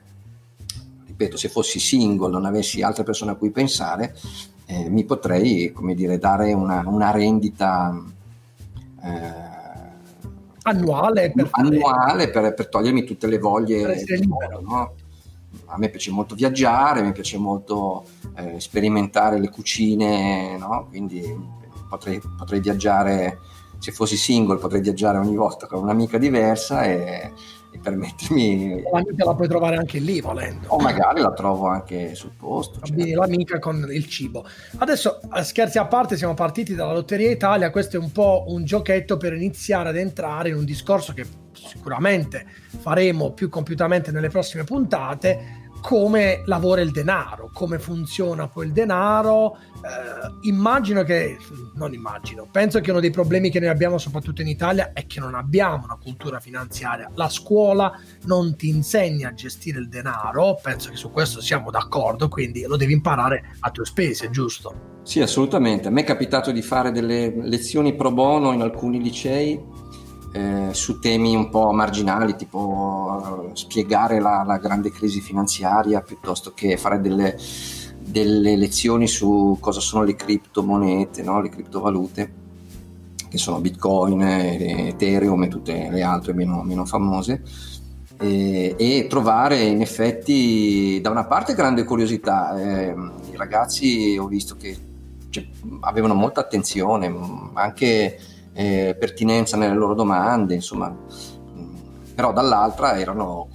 ripeto, 1.15 1.37
se 1.37 1.47
fossi 1.47 1.79
single, 1.79 2.29
non 2.29 2.45
avessi 2.45 2.81
altre 2.81 3.03
persone 3.03 3.31
a 3.31 3.35
cui 3.35 3.49
pensare, 3.51 4.13
eh, 4.65 4.89
mi 4.89 5.03
potrei, 5.03 5.71
come 5.71 5.93
dire, 5.93 6.17
dare 6.17 6.53
una, 6.53 6.83
una 6.85 7.11
rendita 7.11 8.03
eh, 9.03 9.45
annuale, 10.63 11.31
per, 11.31 11.47
annuale 11.51 12.29
per, 12.29 12.53
per, 12.53 12.69
togliermi 12.69 13.03
tutte 13.03 13.27
le 13.27 13.37
voglie. 13.37 14.03
Modo, 14.27 14.61
no? 14.61 14.93
A 15.67 15.77
me 15.77 15.89
piace 15.89 16.11
molto 16.11 16.35
viaggiare, 16.35 17.01
mi 17.01 17.11
piace 17.11 17.37
molto 17.37 18.05
eh, 18.35 18.59
sperimentare 18.59 19.39
le 19.39 19.49
cucine, 19.49 20.57
no? 20.57 20.87
quindi 20.89 21.23
potrei, 21.89 22.21
potrei 22.37 22.59
viaggiare, 22.59 23.39
se 23.77 23.91
fossi 23.91 24.17
single 24.17 24.57
potrei 24.57 24.81
viaggiare 24.81 25.17
ogni 25.17 25.35
volta 25.35 25.67
con 25.67 25.81
un'amica 25.81 26.17
diversa 26.17 26.83
e, 26.83 27.31
permettermi... 27.81 28.83
L'amica 28.91 29.25
la 29.25 29.35
puoi 29.35 29.47
trovare 29.47 29.77
anche 29.77 29.99
lì 29.99 30.21
volendo. 30.21 30.67
O 30.67 30.77
magari 30.77 31.21
la 31.21 31.33
trovo 31.33 31.67
anche 31.67 32.15
sul 32.15 32.31
posto. 32.37 32.79
Certo. 32.81 33.15
L'amica 33.15 33.59
con 33.59 33.87
il 33.89 34.07
cibo. 34.07 34.45
Adesso, 34.77 35.19
scherzi 35.41 35.77
a 35.77 35.85
parte, 35.85 36.17
siamo 36.17 36.33
partiti 36.33 36.75
dalla 36.75 36.93
Lotteria 36.93 37.29
Italia, 37.29 37.71
questo 37.71 37.97
è 37.97 37.99
un 37.99 38.11
po' 38.11 38.45
un 38.47 38.65
giochetto 38.65 39.17
per 39.17 39.33
iniziare 39.33 39.89
ad 39.89 39.97
entrare 39.97 40.49
in 40.49 40.55
un 40.55 40.65
discorso 40.65 41.13
che 41.13 41.25
sicuramente 41.53 42.45
faremo 42.79 43.31
più 43.31 43.49
compiutamente 43.49 44.11
nelle 44.11 44.29
prossime 44.29 44.63
puntate, 44.63 45.64
come 45.85 46.41
lavora 46.45 46.81
il 46.81 46.89
denaro, 46.89 47.51
come 47.53 47.77
funziona 47.77 48.47
poi 48.47 48.65
il 48.65 48.71
denaro. 48.71 49.55
Eh, 49.75 50.47
immagino 50.47 51.03
che, 51.03 51.37
non 51.75 51.93
immagino, 51.93 52.47
penso 52.51 52.79
che 52.79 52.89
uno 52.89 52.99
dei 52.99 53.11
problemi 53.11 53.51
che 53.51 53.59
noi 53.59 53.69
abbiamo 53.69 53.99
soprattutto 53.99 54.41
in 54.41 54.47
Italia 54.47 54.93
è 54.93 55.05
che 55.05 55.19
non 55.19 55.35
abbiamo 55.35 55.83
una 55.83 55.99
cultura 56.01 56.39
finanziaria. 56.39 57.11
La 57.13 57.29
scuola 57.29 57.93
non 58.23 58.55
ti 58.55 58.67
insegna 58.67 59.29
a 59.29 59.33
gestire 59.35 59.77
il 59.77 59.87
denaro, 59.87 60.57
penso 60.59 60.89
che 60.89 60.95
su 60.95 61.11
questo 61.11 61.39
siamo 61.39 61.69
d'accordo, 61.69 62.29
quindi 62.29 62.63
lo 62.63 62.77
devi 62.77 62.93
imparare 62.93 63.55
a 63.59 63.69
tue 63.69 63.85
spese, 63.85 64.31
giusto? 64.31 64.93
Sì, 65.03 65.21
assolutamente. 65.21 65.89
A 65.89 65.91
me 65.91 66.01
è 66.01 66.03
capitato 66.03 66.51
di 66.51 66.63
fare 66.63 66.89
delle 66.89 67.31
lezioni 67.43 67.93
pro 67.93 68.11
bono 68.11 68.53
in 68.53 68.61
alcuni 68.61 68.99
licei 68.99 69.74
eh, 70.35 70.73
su 70.73 70.99
temi 70.99 71.33
un 71.33 71.49
po' 71.49 71.71
marginali, 71.71 72.35
tipo 72.35 73.47
uh, 73.49 73.55
spiegare 73.55 74.19
la, 74.19 74.43
la, 74.45 74.57
grande 74.57 74.91
crisi 74.91 75.21
finanziaria 75.21 76.01
piuttosto 76.01 76.51
che 76.53 76.75
fare 76.75 76.99
delle, 76.99 77.37
delle 77.99 78.57
lezioni 78.57 79.07
su 79.07 79.55
cosa 79.61 79.79
sono 79.79 80.03
le 80.03 80.17
criptomonete, 80.17 81.23
no? 81.23 81.39
le 81.39 81.47
criptovalute, 81.47 82.33
che 83.29 83.37
sono 83.37 83.61
Bitcoin, 83.61 84.21
Ethereum 84.23 85.43
e 85.43 85.47
tutte 85.47 85.87
le 85.89 86.03
altre 86.03 86.33
meno, 86.33 86.63
meno 86.63 86.83
famose. 86.83 87.41
E, 88.19 88.75
e, 88.77 89.07
trovare 89.07 89.61
in 89.61 89.79
effetti 89.79 90.99
da 91.01 91.11
una 91.11 91.23
parte 91.23 91.53
grande 91.53 91.85
curiosità, 91.85 92.59
eh, 92.59 92.93
i 93.31 93.37
ragazzi 93.37 94.17
ho 94.19 94.27
visto 94.27 94.57
che 94.57 94.75
cioè, 95.29 95.47
avevano 95.79 96.13
molta 96.13 96.41
attenzione, 96.41 97.13
anche 97.53 98.19
eh, 98.55 98.95
pertinenza 98.97 99.57
nelle 99.57 99.75
loro 99.75 99.93
domande, 99.93 100.55
insomma, 100.55 100.95
però 102.15 102.31
dall'altra 102.31 102.97
erano 102.97 103.49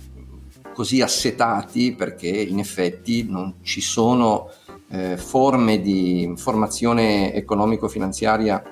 così 0.74 1.00
assetati 1.00 1.94
perché 1.94 2.28
in 2.28 2.58
effetti 2.58 3.26
non 3.28 3.56
ci 3.62 3.80
sono 3.80 4.50
eh, 4.90 5.16
forme 5.16 5.80
di 5.80 6.32
formazione 6.36 7.32
economico-finanziaria, 7.32 8.62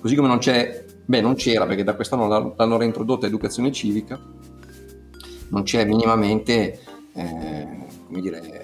così 0.00 0.16
come 0.16 0.28
non 0.28 0.38
c'è, 0.38 0.84
beh 1.04 1.20
non 1.20 1.34
c'era 1.34 1.66
perché 1.66 1.84
da 1.84 1.94
quest'anno 1.94 2.54
l'hanno 2.56 2.76
reintrodotta 2.76 3.26
educazione 3.26 3.70
civica, 3.70 4.20
non 5.48 5.62
c'è 5.62 5.84
minimamente, 5.84 6.80
eh, 7.14 7.68
come 8.06 8.20
dire, 8.20 8.61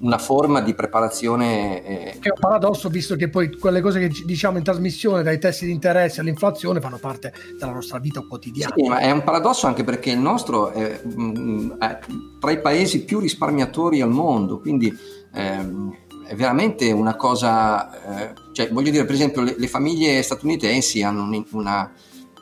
una 0.00 0.18
forma 0.18 0.60
di 0.60 0.74
preparazione. 0.74 1.84
Eh... 1.84 2.18
Che 2.18 2.28
è 2.28 2.32
un 2.32 2.38
paradosso, 2.40 2.88
visto 2.88 3.16
che 3.16 3.28
poi 3.28 3.56
quelle 3.56 3.80
cose 3.80 4.00
che 4.00 4.10
diciamo 4.24 4.58
in 4.58 4.64
trasmissione, 4.64 5.22
dai 5.22 5.38
tassi 5.38 5.66
di 5.66 5.72
interesse 5.72 6.20
all'inflazione, 6.20 6.80
fanno 6.80 6.98
parte 6.98 7.32
della 7.58 7.72
nostra 7.72 7.98
vita 7.98 8.20
quotidiana. 8.20 8.74
Sì, 8.76 8.88
ma 8.88 8.98
è 8.98 9.10
un 9.10 9.22
paradosso 9.22 9.66
anche 9.66 9.84
perché 9.84 10.10
il 10.10 10.18
nostro 10.18 10.70
è, 10.70 11.00
mm, 11.06 11.72
è 11.78 11.98
tra 12.40 12.50
i 12.50 12.60
paesi 12.60 13.04
più 13.04 13.18
risparmiatori 13.18 14.00
al 14.00 14.10
mondo, 14.10 14.60
quindi 14.60 14.92
ehm, 15.32 15.96
è 16.26 16.34
veramente 16.34 16.90
una 16.92 17.16
cosa. 17.16 18.30
Eh, 18.30 18.32
cioè, 18.52 18.70
voglio 18.70 18.90
dire, 18.90 19.04
per 19.04 19.14
esempio, 19.14 19.42
le, 19.42 19.54
le 19.56 19.68
famiglie 19.68 20.22
statunitensi 20.22 21.02
hanno 21.02 21.22
una, 21.22 21.44
una, 21.52 21.92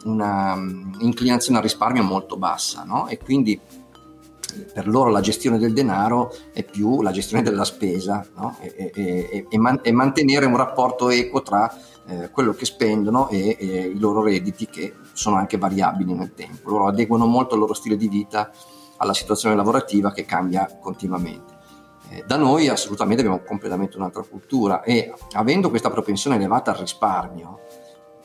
una 0.05 0.57
mm, 0.57 0.95
inclinazione 1.01 1.59
al 1.59 1.65
risparmio 1.65 2.03
molto 2.03 2.37
bassa, 2.37 2.85
no? 2.85 3.09
E 3.09 3.19
quindi 3.19 3.59
per 4.73 4.87
loro 4.87 5.11
la 5.11 5.21
gestione 5.21 5.59
del 5.59 5.73
denaro 5.73 6.35
è 6.53 6.63
più 6.65 7.03
la 7.03 7.11
gestione 7.11 7.43
della 7.43 7.65
spesa 7.65 8.25
no? 8.37 8.57
e, 8.61 8.91
e, 8.95 9.47
e, 9.49 9.59
man- 9.59 9.81
e, 9.83 9.93
mantenere 9.93 10.47
un 10.47 10.57
rapporto 10.57 11.11
equo 11.11 11.43
tra 11.43 11.75
eh, 12.07 12.31
quello 12.31 12.53
che 12.53 12.65
spendono 12.65 13.29
e, 13.29 13.57
i 13.95 13.99
loro 13.99 14.23
redditi 14.23 14.67
che 14.67 14.95
sono 15.13 15.37
anche 15.37 15.59
variabili 15.59 16.15
nel 16.15 16.35
tempo. 16.35 16.71
Loro 16.71 16.87
adeguano 16.89 17.27
molto 17.27 17.55
il 17.55 17.61
loro 17.61 17.75
stile 17.75 17.97
di 17.97 18.09
vita 18.09 18.51
alla 18.97 19.15
situazione 19.15 19.57
lavorativa 19.57 20.13
che 20.13 20.25
cambia 20.25 20.79
continuamente. 20.81 21.61
Eh, 22.11 22.25
da 22.27 22.37
noi 22.37 22.69
assolutamente 22.69 23.23
abbiamo 23.23 23.43
completamente 23.43 23.97
un'altra 23.97 24.23
cultura 24.23 24.83
e 24.83 25.13
avendo 25.33 25.71
questa 25.71 25.91
propensione 25.91 26.37
elevata 26.37 26.73
al 26.73 26.79
risparmio 26.79 27.61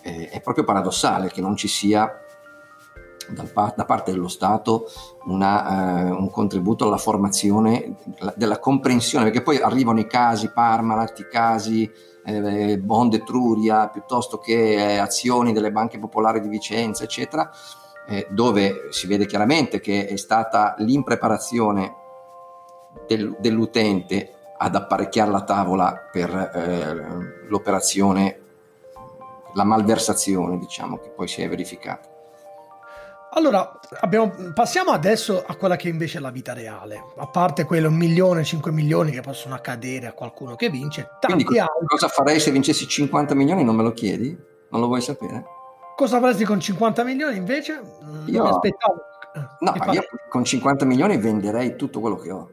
eh, 0.01 0.29
è 0.29 0.41
proprio 0.41 0.63
paradossale 0.63 1.29
che 1.29 1.41
non 1.41 1.55
ci 1.55 1.67
sia 1.67 2.21
da, 3.29 3.73
da 3.75 3.85
parte 3.85 4.11
dello 4.11 4.27
Stato 4.27 4.87
una, 5.25 6.07
eh, 6.07 6.09
un 6.11 6.29
contributo 6.29 6.85
alla 6.85 6.97
formazione 6.97 7.95
della 8.35 8.59
comprensione, 8.59 9.25
perché 9.25 9.41
poi 9.41 9.57
arrivano 9.57 9.99
i 9.99 10.07
casi 10.07 10.51
Parmalat, 10.51 11.19
i 11.19 11.27
casi 11.29 11.89
eh, 12.25 12.77
Bond 12.77 13.13
Etruria, 13.13 13.87
piuttosto 13.87 14.37
che 14.37 14.93
eh, 14.93 14.97
azioni 14.97 15.53
delle 15.53 15.71
banche 15.71 15.99
popolari 15.99 16.41
di 16.41 16.49
Vicenza, 16.49 17.03
eccetera, 17.03 17.49
eh, 18.07 18.27
dove 18.29 18.87
si 18.89 19.07
vede 19.07 19.25
chiaramente 19.25 19.79
che 19.79 20.07
è 20.07 20.15
stata 20.15 20.75
l'impreparazione 20.79 21.95
del, 23.07 23.35
dell'utente 23.39 24.31
ad 24.57 24.75
apparecchiare 24.75 25.29
la 25.31 25.43
tavola 25.43 26.09
per 26.11 26.29
eh, 26.33 27.47
l'operazione, 27.47 28.39
la 29.53 29.63
malversazione, 29.63 30.57
diciamo, 30.57 30.97
che 30.97 31.09
poi 31.09 31.27
si 31.27 31.41
è 31.41 31.49
verificata. 31.49 32.16
Allora, 33.37 33.79
abbiamo, 33.99 34.33
passiamo 34.51 34.89
adesso 34.89 35.43
a 35.45 35.55
quella 35.55 35.75
che 35.75 35.89
invece 35.89 36.17
è 36.17 36.21
la 36.21 36.31
vita 36.31 36.53
reale. 36.53 37.03
A 37.17 37.27
parte 37.27 37.65
quelle 37.65 37.85
un 37.85 37.93
milione, 37.93 38.43
5 38.43 38.71
milioni 38.71 39.11
che 39.11 39.21
possono 39.21 39.53
accadere 39.53 40.07
a 40.07 40.13
qualcuno 40.13 40.55
che 40.55 40.71
vince, 40.71 41.07
tanti 41.19 41.43
Quindi, 41.43 41.59
altri. 41.59 41.85
Cosa 41.85 42.07
farei 42.07 42.39
se 42.39 42.49
vincessi 42.49 42.87
50 42.87 43.35
milioni? 43.35 43.63
Non 43.63 43.75
me 43.75 43.83
lo 43.83 43.91
chiedi? 43.91 44.35
Non 44.69 44.81
lo 44.81 44.87
vuoi 44.87 45.01
sapere? 45.01 45.45
Cosa 45.95 46.19
faresti 46.19 46.45
con 46.45 46.59
50 46.59 47.03
milioni 47.03 47.37
invece? 47.37 47.79
Mm, 48.03 48.27
io... 48.27 48.41
mi 48.41 48.49
aspettavo. 48.49 48.95
No, 49.59 49.73
io 49.91 50.01
con 50.29 50.43
50 50.43 50.85
milioni 50.85 51.17
venderei 51.17 51.75
tutto 51.75 51.99
quello 51.99 52.15
che 52.15 52.31
ho. 52.31 52.51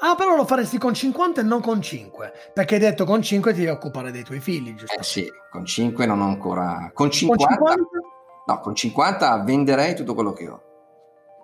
Ah, 0.00 0.16
però 0.16 0.36
lo 0.36 0.44
faresti 0.44 0.76
con 0.76 0.92
50 0.92 1.40
e 1.40 1.44
non 1.44 1.62
con 1.62 1.80
5. 1.80 2.32
Perché 2.52 2.74
hai 2.74 2.80
detto 2.80 3.04
con 3.04 3.22
5 3.22 3.52
ti 3.52 3.60
devi 3.60 3.70
occupare 3.70 4.10
dei 4.10 4.22
tuoi 4.22 4.40
figli, 4.40 4.74
giusto? 4.74 4.98
Eh 4.98 5.02
sì, 5.02 5.26
con 5.50 5.64
5 5.64 6.04
non 6.04 6.20
ho 6.20 6.26
ancora. 6.26 6.90
Con 6.92 7.10
50. 7.10 7.56
Con 7.56 7.68
50? 7.68 7.99
No, 8.50 8.58
con 8.58 8.74
50 8.74 9.44
venderei 9.44 9.94
tutto 9.94 10.12
quello 10.12 10.32
che 10.32 10.48
ho. 10.48 10.62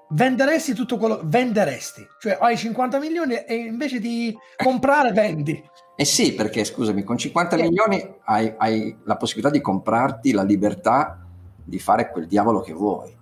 venderesti 0.09 0.75
tutto 0.75 0.99
quello 0.99 1.21
venderesti, 1.23 2.05
cioè 2.21 2.37
hai 2.41 2.57
50 2.57 2.99
milioni 2.99 3.35
e 3.35 3.55
invece 3.55 4.01
di 4.01 4.37
comprare 4.57 5.13
vendi. 5.13 5.63
Eh 5.95 6.05
sì, 6.05 6.35
perché 6.35 6.65
scusami, 6.65 7.05
con 7.05 7.17
50 7.17 7.57
sì. 7.57 7.63
milioni 7.63 8.15
hai, 8.25 8.53
hai, 8.57 8.97
la 9.05 9.17
possibilità 9.17 9.53
di 9.53 9.61
comprarti 9.61 10.33
la 10.33 10.43
libertà 10.43 11.25
di 11.63 11.79
fare 11.79 12.11
quel 12.11 12.27
diavolo 12.27 12.61
che 12.61 12.73
vuoi. 12.73 13.15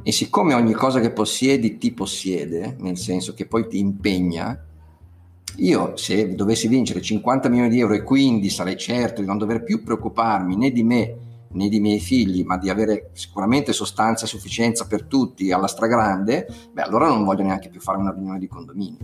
E 0.00 0.12
siccome 0.12 0.54
ogni 0.54 0.74
cosa 0.74 1.00
che 1.00 1.10
possiedi 1.10 1.78
ti 1.78 1.92
possiede, 1.92 2.76
nel 2.78 2.96
senso 2.96 3.34
che 3.34 3.46
poi 3.46 3.66
ti 3.66 3.78
impegna, 3.80 4.56
io 5.56 5.96
se 5.96 6.34
dovessi 6.36 6.68
vincere 6.68 7.02
50 7.02 7.48
milioni 7.48 7.70
di 7.70 7.80
euro 7.80 7.94
e 7.94 8.04
quindi 8.04 8.50
sarei 8.50 8.76
certo 8.76 9.20
di 9.20 9.26
non 9.26 9.36
dover 9.36 9.64
più 9.64 9.82
preoccuparmi 9.82 10.56
né 10.56 10.70
di 10.70 10.84
me 10.84 11.26
né 11.50 11.68
di 11.68 11.80
miei 11.80 12.00
figli, 12.00 12.44
ma 12.44 12.58
di 12.58 12.70
avere 12.70 13.10
sicuramente 13.12 13.72
sostanza 13.72 14.24
e 14.24 14.28
sufficienza 14.28 14.86
per 14.86 15.04
tutti 15.04 15.50
alla 15.52 15.66
stragrande, 15.66 16.46
beh 16.72 16.82
allora 16.82 17.08
non 17.08 17.24
voglio 17.24 17.42
neanche 17.42 17.68
più 17.68 17.80
fare 17.80 17.98
una 17.98 18.12
riunione 18.12 18.38
di 18.38 18.48
condominio, 18.48 18.98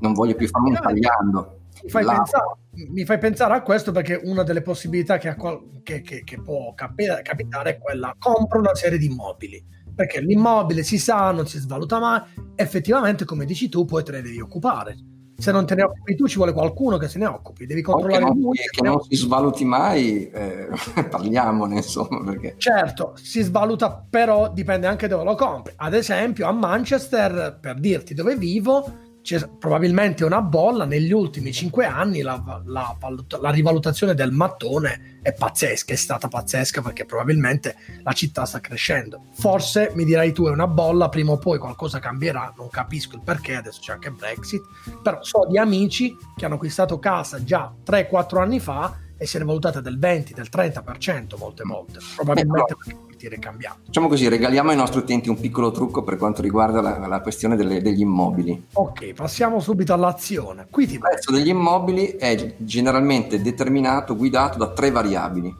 non 0.00 0.12
voglio 0.12 0.34
più 0.34 0.48
fare 0.48 0.64
un 0.68 0.78
tagliando. 0.80 1.60
Mi 1.82 1.90
fai, 1.90 2.04
pensare, 2.06 2.44
mi 2.90 3.04
fai, 3.04 3.18
pensare, 3.18 3.54
a 3.54 3.62
questo 3.62 3.92
perché 3.92 4.18
una 4.24 4.42
delle 4.42 4.62
possibilità 4.62 5.18
che, 5.18 5.36
che, 5.82 6.00
che, 6.00 6.24
che 6.24 6.40
può 6.40 6.72
capitare 6.74 7.70
è 7.70 7.78
quella, 7.78 8.14
compro 8.18 8.60
una 8.60 8.74
serie 8.74 8.98
di 8.98 9.06
immobili, 9.06 9.62
perché 9.94 10.20
l'immobile 10.20 10.82
si 10.82 10.98
sa, 10.98 11.30
non 11.32 11.46
si 11.46 11.58
svaluta 11.58 11.98
mai, 11.98 12.22
effettivamente 12.54 13.26
come 13.26 13.44
dici 13.44 13.68
tu 13.68 13.84
poi 13.84 14.02
te 14.02 14.12
ne 14.12 14.22
devi 14.22 14.40
occupare 14.40 14.96
se 15.38 15.52
non 15.52 15.66
te 15.66 15.74
ne 15.74 15.82
occupi 15.82 16.14
tu 16.14 16.26
ci 16.26 16.36
vuole 16.36 16.52
qualcuno 16.52 16.96
che 16.96 17.08
se 17.08 17.18
ne 17.18 17.26
occupi 17.26 17.66
devi 17.66 17.82
controllare 17.82 18.24
che 18.24 18.28
non, 18.30 18.38
lui, 18.40 18.56
che 18.56 18.82
non 18.82 19.00
si 19.02 19.16
svaluti 19.16 19.64
mai 19.64 20.30
eh, 20.30 20.68
parliamone 21.10 21.76
insomma 21.76 22.22
perché... 22.24 22.54
certo 22.58 23.12
si 23.16 23.42
svaluta 23.42 24.04
però 24.08 24.50
dipende 24.52 24.86
anche 24.86 25.08
dove 25.08 25.24
lo 25.24 25.34
compri. 25.34 25.72
Ad 25.76 25.94
esempio 25.94 26.46
a 26.46 26.52
Manchester 26.52 27.58
per 27.60 27.78
dirti 27.78 28.14
dove 28.14 28.36
vivo 28.36 29.04
c'è 29.26 29.48
probabilmente 29.48 30.24
una 30.24 30.40
bolla 30.40 30.84
negli 30.84 31.10
ultimi 31.10 31.52
cinque 31.52 31.84
anni 31.84 32.22
la, 32.22 32.62
la, 32.64 32.96
la, 33.40 33.50
rivalutazione 33.50 34.14
del 34.14 34.30
mattone 34.30 35.18
è 35.20 35.32
pazzesca, 35.32 35.92
è 35.92 35.96
stata 35.96 36.28
pazzesca 36.28 36.80
perché 36.80 37.04
probabilmente 37.04 37.74
la 38.04 38.12
città 38.12 38.44
sta 38.44 38.60
crescendo. 38.60 39.24
Forse 39.32 39.90
mi 39.94 40.04
dirai 40.04 40.30
tu 40.30 40.46
è 40.46 40.50
una 40.50 40.68
bolla, 40.68 41.08
prima 41.08 41.32
o 41.32 41.38
poi 41.38 41.58
qualcosa 41.58 41.98
cambierà, 41.98 42.54
non 42.56 42.68
capisco 42.68 43.16
il 43.16 43.22
perché, 43.24 43.56
adesso 43.56 43.80
c'è 43.80 43.94
anche 43.94 44.12
Brexit, 44.12 44.62
però 45.02 45.20
so 45.24 45.44
di 45.48 45.58
amici 45.58 46.14
che 46.36 46.44
hanno 46.44 46.54
acquistato 46.54 47.00
casa 47.00 47.42
già 47.42 47.74
3-4 47.84 48.38
anni 48.38 48.60
fa 48.60 48.96
e 49.18 49.26
si 49.26 49.36
è 49.36 49.40
rivalutata 49.40 49.80
del 49.80 49.98
20, 49.98 50.34
del 50.34 50.48
30% 50.52 51.36
molte 51.36 51.64
volte, 51.64 51.98
probabilmente 52.14 52.76
perché 52.76 53.00
il 53.00 53.05
quartiere 53.16 53.38
cambiato. 53.38 53.78
Facciamo 53.86 54.08
così, 54.08 54.28
regaliamo 54.28 54.70
ai 54.70 54.76
nostri 54.76 55.00
utenti 55.00 55.30
un 55.30 55.40
piccolo 55.40 55.70
trucco 55.70 56.02
per 56.04 56.16
quanto 56.16 56.42
riguarda 56.42 56.82
la, 56.82 57.06
la 57.06 57.20
questione 57.20 57.56
delle, 57.56 57.80
degli 57.80 58.00
immobili. 58.00 58.66
Ok, 58.74 59.14
passiamo 59.14 59.58
subito 59.58 59.94
all'azione. 59.94 60.68
Qui 60.70 60.84
il 60.84 60.98
prezzo 60.98 61.32
degli 61.32 61.48
immobili 61.48 62.08
è 62.08 62.54
generalmente 62.58 63.40
determinato, 63.40 64.14
guidato 64.14 64.58
da 64.58 64.68
tre 64.72 64.90
variabili, 64.90 65.54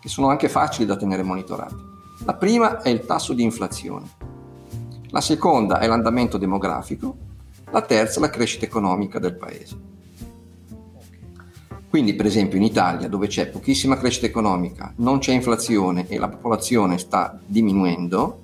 che 0.00 0.08
sono 0.08 0.28
anche 0.28 0.48
facili 0.48 0.86
da 0.86 0.96
tenere 0.96 1.22
monitorati. 1.22 1.88
La 2.24 2.34
prima 2.34 2.82
è 2.82 2.88
il 2.88 3.06
tasso 3.06 3.32
di 3.32 3.42
inflazione, 3.42 4.10
la 5.10 5.20
seconda 5.20 5.78
è 5.78 5.86
l'andamento 5.86 6.36
demografico, 6.36 7.16
la 7.70 7.82
terza 7.82 8.18
è 8.18 8.20
la 8.20 8.30
crescita 8.30 8.66
economica 8.66 9.18
del 9.18 9.36
paese. 9.36 9.89
Quindi, 11.90 12.14
per 12.14 12.24
esempio, 12.24 12.56
in 12.56 12.62
Italia, 12.62 13.08
dove 13.08 13.26
c'è 13.26 13.48
pochissima 13.48 13.96
crescita 13.96 14.26
economica, 14.26 14.92
non 14.98 15.18
c'è 15.18 15.32
inflazione 15.32 16.06
e 16.06 16.18
la 16.18 16.28
popolazione 16.28 16.98
sta 16.98 17.36
diminuendo, 17.44 18.42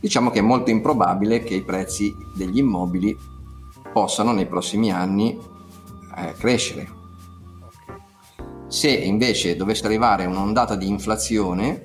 diciamo 0.00 0.30
che 0.30 0.38
è 0.38 0.42
molto 0.42 0.70
improbabile 0.70 1.42
che 1.42 1.52
i 1.52 1.62
prezzi 1.62 2.10
degli 2.34 2.56
immobili 2.56 3.14
possano 3.92 4.32
nei 4.32 4.46
prossimi 4.46 4.90
anni 4.90 5.38
eh, 6.16 6.32
crescere. 6.38 6.88
Se 8.68 8.88
invece 8.88 9.54
dovesse 9.54 9.84
arrivare 9.84 10.24
un'ondata 10.24 10.76
di 10.76 10.88
inflazione, 10.88 11.82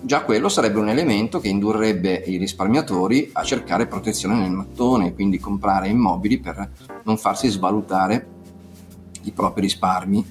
già 0.00 0.22
quello 0.22 0.48
sarebbe 0.48 0.78
un 0.78 0.88
elemento 0.88 1.38
che 1.38 1.48
indurrebbe 1.48 2.14
i 2.14 2.38
risparmiatori 2.38 3.28
a 3.34 3.42
cercare 3.42 3.86
protezione 3.86 4.36
nel 4.36 4.52
mattone, 4.52 5.12
quindi 5.12 5.38
comprare 5.38 5.88
immobili 5.88 6.38
per 6.38 6.70
non 7.04 7.18
farsi 7.18 7.48
svalutare 7.48 8.40
i 9.24 9.32
propri 9.32 9.62
risparmi 9.62 10.24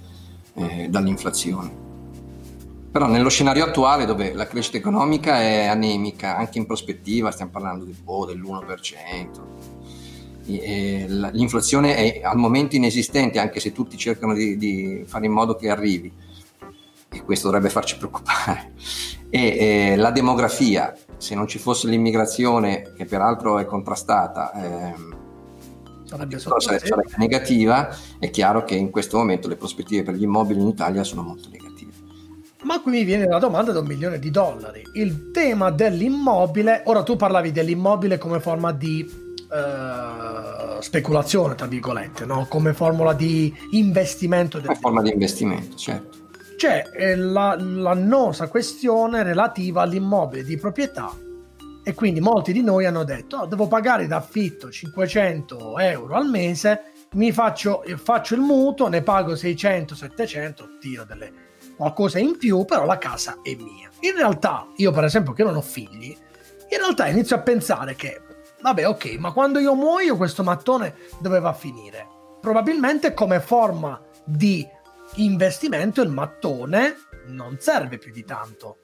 eh, 0.53 0.87
dall'inflazione. 0.89 1.89
Però 2.91 3.07
nello 3.07 3.29
scenario 3.29 3.63
attuale 3.63 4.05
dove 4.05 4.33
la 4.33 4.47
crescita 4.47 4.77
economica 4.77 5.39
è 5.39 5.65
anemica, 5.65 6.35
anche 6.35 6.57
in 6.57 6.65
prospettiva 6.65 7.31
stiamo 7.31 7.51
parlando 7.51 7.85
di, 7.85 7.95
oh, 8.03 8.25
dell'1%, 8.25 9.39
e 10.45 11.05
l'inflazione 11.07 11.95
è 11.95 12.21
al 12.23 12.37
momento 12.37 12.75
inesistente 12.75 13.39
anche 13.39 13.59
se 13.59 13.71
tutti 13.71 13.95
cercano 13.97 14.33
di, 14.33 14.57
di 14.57 15.03
fare 15.05 15.25
in 15.25 15.31
modo 15.31 15.55
che 15.55 15.69
arrivi 15.69 16.11
e 17.13 17.23
questo 17.23 17.47
dovrebbe 17.47 17.69
farci 17.69 17.97
preoccupare. 17.97 18.73
E 19.33 19.93
eh, 19.93 19.95
la 19.95 20.11
demografia, 20.11 20.93
se 21.15 21.35
non 21.35 21.47
ci 21.47 21.57
fosse 21.57 21.87
l'immigrazione, 21.87 22.91
che 22.97 23.05
peraltro 23.05 23.59
è 23.59 23.65
contrastata, 23.65 24.51
eh, 24.51 24.93
sarebbe, 26.11 26.39
sarebbe, 26.39 26.87
sarebbe 26.87 27.13
negativa, 27.17 27.95
è 28.19 28.29
chiaro 28.29 28.63
che 28.63 28.75
in 28.75 28.89
questo 28.89 29.17
momento 29.17 29.47
le 29.47 29.55
prospettive 29.55 30.03
per 30.03 30.15
gli 30.15 30.23
immobili 30.23 30.59
in 30.59 30.67
Italia 30.67 31.03
sono 31.03 31.21
molto 31.21 31.49
negative. 31.49 31.91
Ma 32.63 32.79
qui 32.79 32.91
mi 32.91 33.03
viene 33.03 33.25
la 33.25 33.39
domanda 33.39 33.71
da 33.71 33.79
un 33.79 33.87
milione 33.87 34.19
di 34.19 34.29
dollari. 34.29 34.83
Il 34.93 35.31
tema 35.31 35.71
dell'immobile, 35.71 36.83
ora 36.85 37.01
tu 37.03 37.15
parlavi 37.15 37.51
dell'immobile 37.51 38.17
come 38.17 38.39
forma 38.39 38.71
di 38.71 39.09
uh, 39.09 40.79
speculazione, 40.79 41.55
tra 41.55 41.65
virgolette, 41.65 42.25
no? 42.25 42.45
come 42.47 42.73
formula 42.73 43.13
di 43.13 43.53
investimento. 43.71 44.61
Come 44.61 44.75
forma 44.75 45.01
di 45.01 45.11
investimento, 45.11 45.75
certo. 45.75 46.19
C'è 46.55 46.91
eh, 46.93 47.15
la, 47.15 47.55
l'annosa 47.57 48.47
questione 48.47 49.23
relativa 49.23 49.81
all'immobile 49.81 50.43
di 50.43 50.57
proprietà 50.57 51.11
e 51.91 51.93
quindi 51.93 52.21
molti 52.21 52.53
di 52.53 52.63
noi 52.63 52.85
hanno 52.85 53.03
detto 53.03 53.39
oh, 53.39 53.45
devo 53.45 53.67
pagare 53.67 54.07
d'affitto 54.07 54.71
500 54.71 55.77
euro 55.77 56.15
al 56.15 56.29
mese 56.29 56.83
mi 57.13 57.33
faccio, 57.33 57.83
faccio 57.97 58.33
il 58.33 58.39
mutuo 58.39 58.87
ne 58.87 59.01
pago 59.01 59.35
600 59.35 59.93
700 59.93 60.77
tiro 60.79 61.03
delle 61.03 61.49
qualcosa 61.75 62.17
in 62.17 62.37
più 62.37 62.63
però 62.63 62.85
la 62.85 62.97
casa 62.97 63.39
è 63.43 63.53
mia. 63.55 63.89
In 63.99 64.15
realtà 64.15 64.67
io 64.77 64.91
per 64.91 65.03
esempio 65.03 65.33
che 65.33 65.43
non 65.43 65.57
ho 65.57 65.61
figli 65.61 66.15
in 66.69 66.77
realtà 66.77 67.07
inizio 67.07 67.35
a 67.35 67.41
pensare 67.41 67.95
che 67.95 68.21
vabbè 68.61 68.87
ok 68.87 69.17
ma 69.19 69.33
quando 69.33 69.59
io 69.59 69.75
muoio 69.75 70.15
questo 70.15 70.43
mattone 70.43 70.95
dove 71.19 71.41
va 71.41 71.49
a 71.49 71.53
finire. 71.53 72.07
Probabilmente 72.39 73.13
come 73.13 73.41
forma 73.41 74.01
di 74.23 74.65
investimento 75.15 76.01
il 76.01 76.09
mattone 76.09 76.95
non 77.27 77.57
serve 77.59 77.97
più 77.97 78.13
di 78.13 78.23
tanto. 78.23 78.77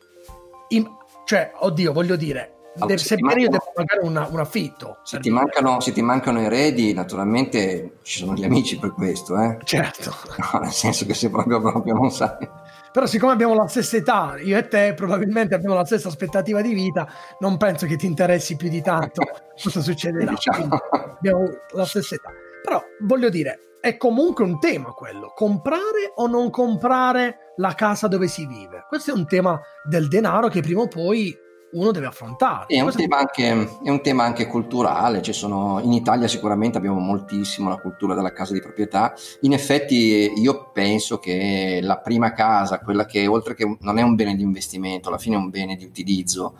In, 0.69 0.85
cioè 1.23 1.53
oddio 1.55 1.93
voglio 1.93 2.17
dire 2.17 2.56
allora, 2.79 2.97
se, 2.97 3.15
mancano, 3.19 3.41
io 3.41 3.49
devo 3.49 3.71
pagare 3.73 4.05
una, 4.05 4.27
un 4.29 4.39
affitto. 4.39 4.97
Se 5.03 5.19
ti, 5.19 5.29
mancano, 5.29 5.79
se 5.79 5.91
ti, 5.91 6.01
mancano, 6.01 6.39
eredi, 6.39 6.93
naturalmente 6.93 7.97
ci 8.03 8.19
sono 8.19 8.33
gli 8.33 8.43
amici 8.43 8.77
per 8.77 8.93
questo. 8.93 9.39
Eh? 9.39 9.57
Certo. 9.63 10.11
No, 10.53 10.59
nel 10.59 10.71
senso 10.71 11.05
che 11.05 11.13
se 11.13 11.29
proprio, 11.29 11.59
proprio 11.59 11.93
non 11.95 12.11
sai. 12.11 12.47
Però 12.91 13.05
siccome 13.05 13.33
abbiamo 13.33 13.53
la 13.53 13.67
stessa 13.67 13.97
età, 13.97 14.35
io 14.39 14.57
e 14.57 14.67
te 14.67 14.93
probabilmente 14.93 15.55
abbiamo 15.55 15.75
la 15.75 15.85
stessa 15.85 16.07
aspettativa 16.07 16.61
di 16.61 16.73
vita, 16.73 17.07
non 17.39 17.57
penso 17.57 17.85
che 17.85 17.95
ti 17.95 18.05
interessi 18.05 18.55
più 18.55 18.69
di 18.69 18.81
tanto 18.81 19.23
cosa 19.61 19.81
succederà. 19.81 20.31
diciamo. 20.31 20.77
Abbiamo 21.17 21.49
la 21.73 21.85
stessa 21.85 22.15
età. 22.15 22.31
Però 22.63 22.81
voglio 23.01 23.29
dire, 23.29 23.59
è 23.79 23.97
comunque 23.97 24.43
un 24.43 24.59
tema 24.59 24.91
quello, 24.91 25.31
comprare 25.35 26.11
o 26.15 26.27
non 26.27 26.49
comprare 26.49 27.53
la 27.57 27.73
casa 27.73 28.07
dove 28.07 28.27
si 28.27 28.45
vive. 28.45 28.85
Questo 28.87 29.11
è 29.11 29.13
un 29.13 29.25
tema 29.25 29.59
del 29.83 30.07
denaro 30.07 30.47
che 30.47 30.61
prima 30.61 30.81
o 30.81 30.87
poi 30.87 31.35
uno 31.71 31.91
deve 31.91 32.05
affrontare. 32.05 32.65
È 32.67 32.79
un, 32.79 32.91
anche, 33.09 33.79
è 33.83 33.89
un, 33.89 34.01
tema 34.01 34.23
anche, 34.23 34.47
culturale, 34.47 35.21
sono, 35.33 35.79
in 35.83 35.91
Italia 35.91 36.27
sicuramente 36.27 36.77
abbiamo 36.77 36.99
moltissimo 36.99 37.69
la 37.69 37.77
cultura 37.77 38.15
della 38.15 38.31
casa 38.31 38.53
di 38.53 38.61
proprietà, 38.61 39.13
in 39.41 39.53
effetti 39.53 40.31
io 40.35 40.71
penso 40.71 41.19
che 41.19 41.79
la 41.81 41.97
prima 41.97 42.31
casa, 42.31 42.79
quella 42.79 43.05
che 43.05 43.27
oltre 43.27 43.53
che 43.53 43.77
non 43.81 43.97
è 43.97 44.01
un 44.01 44.15
bene 44.15 44.35
di 44.35 44.43
investimento, 44.43 45.09
alla 45.09 45.17
fine 45.17 45.35
è 45.35 45.39
un 45.39 45.49
bene 45.49 45.75
di 45.75 45.85
utilizzo, 45.85 46.57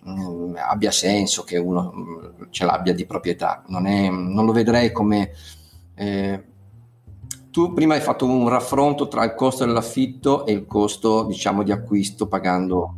mh, 0.00 0.10
mm, 0.10 0.56
abbia 0.56 0.90
senso 0.90 1.44
che 1.44 1.58
uno 1.58 1.92
mh, 1.94 2.00
mm, 2.00 2.42
ce 2.50 2.64
l'abbia 2.64 2.94
di 2.94 3.06
proprietà, 3.06 3.62
non, 3.68 3.86
è, 3.86 4.08
non 4.08 4.44
lo 4.44 4.52
vedrei 4.52 4.90
come... 4.92 5.30
Eh, 5.94 6.44
tu 7.50 7.72
prima 7.72 7.94
hai 7.94 8.00
fatto 8.00 8.24
un 8.24 8.48
raffronto 8.48 9.08
tra 9.08 9.24
il 9.24 9.34
costo 9.34 9.64
dell'affitto 9.64 10.46
e 10.46 10.52
il 10.52 10.66
costo 10.66 11.24
diciamo 11.24 11.64
di 11.64 11.72
acquisto 11.72 12.28
pagando 12.28 12.97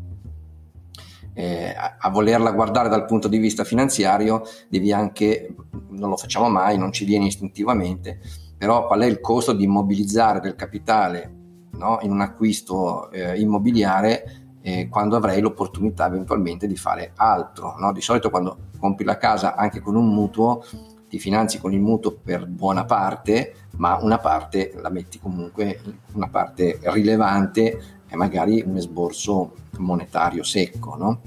eh, 1.34 1.74
a, 1.76 2.10
volerla 2.10 2.52
guardare 2.52 2.88
dal 2.88 3.04
punto 3.04 3.28
di 3.28 3.38
vista 3.38 3.64
finanziario 3.64 4.42
devi 4.68 4.92
anche, 4.92 5.54
non 5.90 6.10
lo 6.10 6.16
facciamo 6.16 6.48
mai, 6.48 6.76
non 6.76 6.92
ci 6.92 7.04
viene 7.04 7.26
istintivamente, 7.26 8.20
però 8.58 8.86
qual 8.86 9.00
è 9.00 9.06
il 9.06 9.20
costo 9.20 9.52
di 9.52 9.64
immobilizzare 9.64 10.40
del 10.40 10.54
capitale 10.54 11.34
no? 11.72 11.98
in 12.02 12.10
un 12.10 12.20
acquisto 12.20 13.10
eh, 13.10 13.38
immobiliare 13.40 14.58
eh, 14.62 14.88
quando 14.88 15.16
avrai 15.16 15.40
l'opportunità 15.40 16.06
eventualmente 16.06 16.66
di 16.66 16.76
fare 16.76 17.12
altro. 17.16 17.74
No? 17.78 17.92
Di 17.92 18.00
solito 18.00 18.30
quando 18.30 18.68
compri 18.78 19.04
la 19.04 19.16
casa 19.16 19.54
anche 19.54 19.80
con 19.80 19.96
un 19.96 20.12
mutuo 20.12 20.62
ti 21.08 21.18
finanzi 21.18 21.58
con 21.58 21.72
il 21.72 21.80
mutuo 21.80 22.16
per 22.22 22.46
buona 22.46 22.84
parte, 22.84 23.54
ma 23.78 23.98
una 24.00 24.18
parte 24.18 24.72
la 24.76 24.90
metti 24.90 25.18
comunque, 25.18 25.80
una 26.12 26.28
parte 26.28 26.78
rilevante 26.82 27.99
e 28.10 28.16
magari 28.16 28.62
un 28.66 28.76
esborso 28.76 29.54
monetario 29.78 30.42
secco. 30.42 30.96
No? 30.96 31.20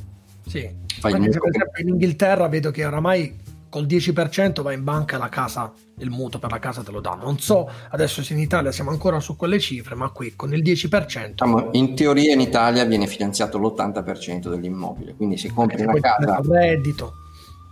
Sì, 0.45 0.69
Fai 0.99 1.13
esempio 1.13 1.41
in 1.81 1.87
Inghilterra 1.87 2.47
vedo 2.47 2.71
che 2.71 2.85
oramai 2.85 3.41
col 3.69 3.85
10% 3.85 4.61
va 4.61 4.71
in 4.71 4.83
banca 4.83 5.17
la 5.17 5.29
casa, 5.29 5.73
il 5.97 6.11
mutuo 6.11 6.39
per 6.39 6.51
la 6.51 6.59
casa 6.59 6.83
te 6.83 6.91
lo 6.91 6.99
danno. 7.01 7.23
Non 7.23 7.39
so 7.39 7.67
adesso 7.89 8.21
se 8.23 8.33
in 8.33 8.39
Italia 8.39 8.71
siamo 8.71 8.91
ancora 8.91 9.19
su 9.19 9.35
quelle 9.35 9.59
cifre, 9.59 9.95
ma 9.95 10.09
qui 10.09 10.35
con 10.35 10.53
il 10.53 10.61
10%... 10.61 11.29
Diciamo, 11.29 11.69
in 11.71 11.95
teoria 11.95 12.33
in 12.33 12.41
Italia 12.41 12.85
viene 12.85 13.07
finanziato 13.07 13.57
l'80% 13.57 14.49
dell'immobile, 14.49 15.15
quindi 15.15 15.37
se 15.37 15.51
compri 15.51 15.81
una 15.81 15.99
casa... 15.99 16.39
Reddito. 16.43 17.13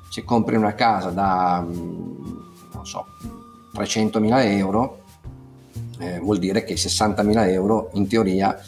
Se 0.09 0.23
compri 0.23 0.55
una 0.55 0.73
casa 0.73 1.11
da, 1.11 1.63
non 1.63 2.85
so, 2.85 3.05
300.000 3.75 4.57
euro, 4.57 5.03
eh, 5.99 6.19
vuol 6.19 6.39
dire 6.39 6.63
che 6.63 6.73
60.000 6.73 7.47
euro 7.49 7.91
in 7.93 8.07
teoria 8.07 8.59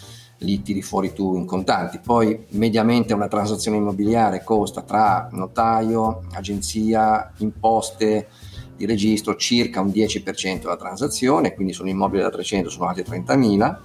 li 0.43 0.61
tiri 0.61 0.81
fuori 0.81 1.13
tu 1.13 1.35
in 1.35 1.45
contanti. 1.45 1.99
Poi 1.99 2.45
mediamente 2.49 3.13
una 3.13 3.27
transazione 3.27 3.77
immobiliare 3.77 4.43
costa 4.43 4.81
tra 4.81 5.27
notaio, 5.31 6.23
agenzia, 6.33 7.31
imposte 7.37 8.27
di 8.75 8.85
registro 8.85 9.35
circa 9.35 9.81
un 9.81 9.87
10% 9.87 10.61
della 10.61 10.77
transazione, 10.77 11.53
quindi 11.53 11.73
su 11.73 11.83
un 11.83 11.89
immobile 11.89 12.23
da 12.23 12.29
300 12.29 12.69
sono 12.69 12.87
altri 12.87 13.03
30.000 13.03 13.77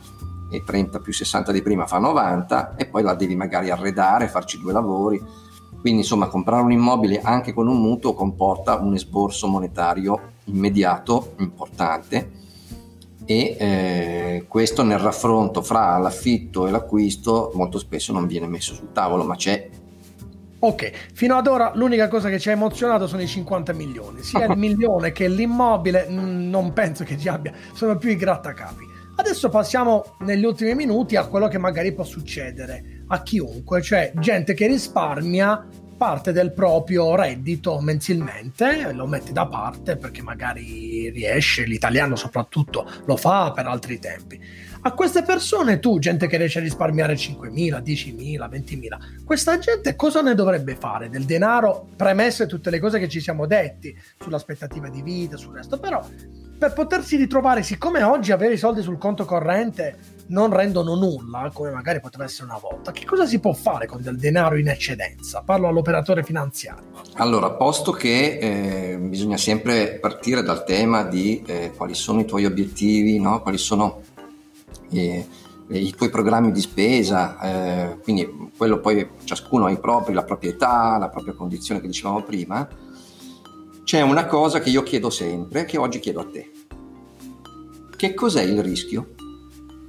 e 0.50 0.62
30 0.64 1.00
più 1.00 1.12
60 1.12 1.52
di 1.52 1.62
prima 1.62 1.86
fa 1.86 1.98
90 1.98 2.76
e 2.76 2.86
poi 2.86 3.02
la 3.02 3.14
devi 3.14 3.36
magari 3.36 3.70
arredare, 3.70 4.28
farci 4.28 4.58
due 4.58 4.72
lavori. 4.72 5.22
Quindi 5.80 6.00
insomma 6.00 6.26
comprare 6.26 6.62
un 6.62 6.72
immobile 6.72 7.20
anche 7.20 7.52
con 7.52 7.68
un 7.68 7.80
mutuo 7.80 8.14
comporta 8.14 8.76
un 8.76 8.94
esborso 8.94 9.46
monetario 9.46 10.32
immediato 10.44 11.34
importante 11.38 12.46
e 13.30 13.56
eh, 13.58 14.44
questo 14.48 14.82
nel 14.82 14.98
raffronto 14.98 15.60
fra 15.60 15.98
l'affitto 15.98 16.66
e 16.66 16.70
l'acquisto 16.70 17.50
molto 17.52 17.78
spesso 17.78 18.10
non 18.10 18.26
viene 18.26 18.46
messo 18.46 18.72
sul 18.72 18.90
tavolo, 18.92 19.22
ma 19.24 19.36
c'è. 19.36 19.68
Ok, 20.60 20.90
fino 21.12 21.36
ad 21.36 21.46
ora 21.46 21.72
l'unica 21.74 22.08
cosa 22.08 22.30
che 22.30 22.38
ci 22.38 22.48
ha 22.48 22.52
emozionato 22.52 23.06
sono 23.06 23.20
i 23.20 23.26
50 23.26 23.74
milioni, 23.74 24.22
sia 24.22 24.46
il 24.46 24.56
milione 24.58 25.12
che 25.12 25.28
l'immobile, 25.28 26.08
non 26.08 26.72
penso 26.72 27.04
che 27.04 27.18
ci 27.18 27.28
abbia, 27.28 27.52
sono 27.74 27.98
più 27.98 28.08
i 28.08 28.16
grattacapi. 28.16 28.86
Adesso 29.16 29.50
passiamo 29.50 30.16
negli 30.20 30.44
ultimi 30.44 30.74
minuti 30.74 31.16
a 31.16 31.26
quello 31.26 31.48
che 31.48 31.58
magari 31.58 31.92
può 31.92 32.04
succedere 32.04 33.02
a 33.08 33.22
chiunque, 33.22 33.82
cioè 33.82 34.10
gente 34.14 34.54
che 34.54 34.66
risparmia 34.66 35.66
parte 35.98 36.32
del 36.32 36.52
proprio 36.52 37.16
reddito 37.16 37.80
mensilmente, 37.80 38.92
lo 38.92 39.06
mette 39.06 39.32
da 39.32 39.46
parte 39.46 39.96
perché 39.96 40.22
magari 40.22 41.10
riesce, 41.10 41.64
l'italiano 41.64 42.14
soprattutto 42.14 42.88
lo 43.04 43.16
fa 43.16 43.50
per 43.50 43.66
altri 43.66 43.98
tempi. 43.98 44.40
A 44.82 44.92
queste 44.92 45.24
persone 45.24 45.80
tu, 45.80 45.98
gente 45.98 46.28
che 46.28 46.36
riesce 46.36 46.60
a 46.60 46.62
risparmiare 46.62 47.14
5.000, 47.14 47.82
10.000, 47.82 48.48
20.000, 48.48 49.24
questa 49.24 49.58
gente 49.58 49.96
cosa 49.96 50.22
ne 50.22 50.34
dovrebbe 50.36 50.76
fare 50.76 51.10
del 51.10 51.24
denaro, 51.24 51.88
premesse 51.96 52.46
tutte 52.46 52.70
le 52.70 52.78
cose 52.78 53.00
che 53.00 53.08
ci 53.08 53.20
siamo 53.20 53.46
detti 53.46 53.94
sull'aspettativa 54.20 54.88
di 54.88 55.02
vita, 55.02 55.36
sul 55.36 55.54
resto, 55.54 55.80
però 55.80 56.06
per 56.58 56.72
potersi 56.74 57.16
ritrovare, 57.16 57.64
siccome 57.64 58.04
oggi 58.04 58.30
avere 58.30 58.54
i 58.54 58.58
soldi 58.58 58.82
sul 58.82 58.98
conto 58.98 59.24
corrente 59.24 60.16
non 60.28 60.52
rendono 60.52 60.94
nulla, 60.94 61.50
come 61.52 61.70
magari 61.70 62.00
poteva 62.00 62.24
essere 62.24 62.44
una 62.44 62.58
volta, 62.58 62.92
che 62.92 63.04
cosa 63.04 63.26
si 63.26 63.38
può 63.38 63.52
fare 63.52 63.86
con 63.86 64.02
del 64.02 64.16
denaro 64.16 64.56
in 64.56 64.68
eccedenza? 64.68 65.42
Parlo 65.44 65.68
all'operatore 65.68 66.22
finanziario. 66.22 66.90
Allora, 67.14 67.50
posto 67.50 67.92
che 67.92 68.38
eh, 68.40 68.98
bisogna 68.98 69.36
sempre 69.36 69.98
partire 70.00 70.42
dal 70.42 70.64
tema 70.64 71.04
di 71.04 71.42
eh, 71.46 71.72
quali 71.76 71.94
sono 71.94 72.20
i 72.20 72.24
tuoi 72.24 72.44
obiettivi, 72.44 73.18
no? 73.18 73.40
quali 73.40 73.58
sono 73.58 74.02
eh, 74.90 75.26
i 75.70 75.94
tuoi 75.94 76.10
programmi 76.10 76.50
di 76.50 76.60
spesa, 76.60 77.38
eh, 77.40 77.98
quindi 78.02 78.50
quello 78.56 78.80
poi 78.80 79.08
ciascuno 79.24 79.66
ha 79.66 79.70
i 79.70 79.78
propri, 79.78 80.14
la 80.14 80.24
propria 80.24 80.50
età, 80.50 80.96
la 80.98 81.08
propria 81.08 81.34
condizione 81.34 81.80
che 81.80 81.86
dicevamo 81.86 82.22
prima, 82.22 82.66
c'è 83.84 84.00
una 84.02 84.26
cosa 84.26 84.60
che 84.60 84.70
io 84.70 84.82
chiedo 84.82 85.10
sempre, 85.10 85.64
che 85.64 85.78
oggi 85.78 85.98
chiedo 85.98 86.20
a 86.20 86.26
te. 86.30 86.50
Che 87.96 88.14
cos'è 88.14 88.42
il 88.42 88.62
rischio? 88.62 89.14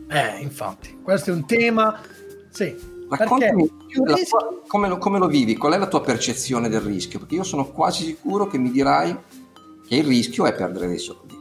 Eh, 0.10 0.42
infatti, 0.42 1.00
questo 1.04 1.30
è 1.30 1.34
un 1.34 1.46
tema. 1.46 2.02
Sì. 2.50 2.98
Raccontami 3.10 3.72
tua, 3.88 4.16
come, 4.68 4.88
lo, 4.88 4.98
come, 4.98 5.18
lo, 5.18 5.28
vivi, 5.28 5.56
qual 5.56 5.74
è 5.74 5.78
la 5.78 5.88
tua 5.88 6.02
percezione 6.02 6.70
del 6.70 6.82
rischio? 6.82 7.20
Perché 7.20 7.36
io 7.36 7.44
sono 7.44 7.72
quasi 7.72 8.06
sicuro 8.06 8.48
che 8.48 8.58
mi 8.58 8.72
dirai 8.72 9.18
che 9.88 9.96
il 9.96 10.04
rischio 10.04 10.46
è 10.46 10.54
perdere 10.54 10.88
dei 10.88 11.00
soldi. 11.00 11.38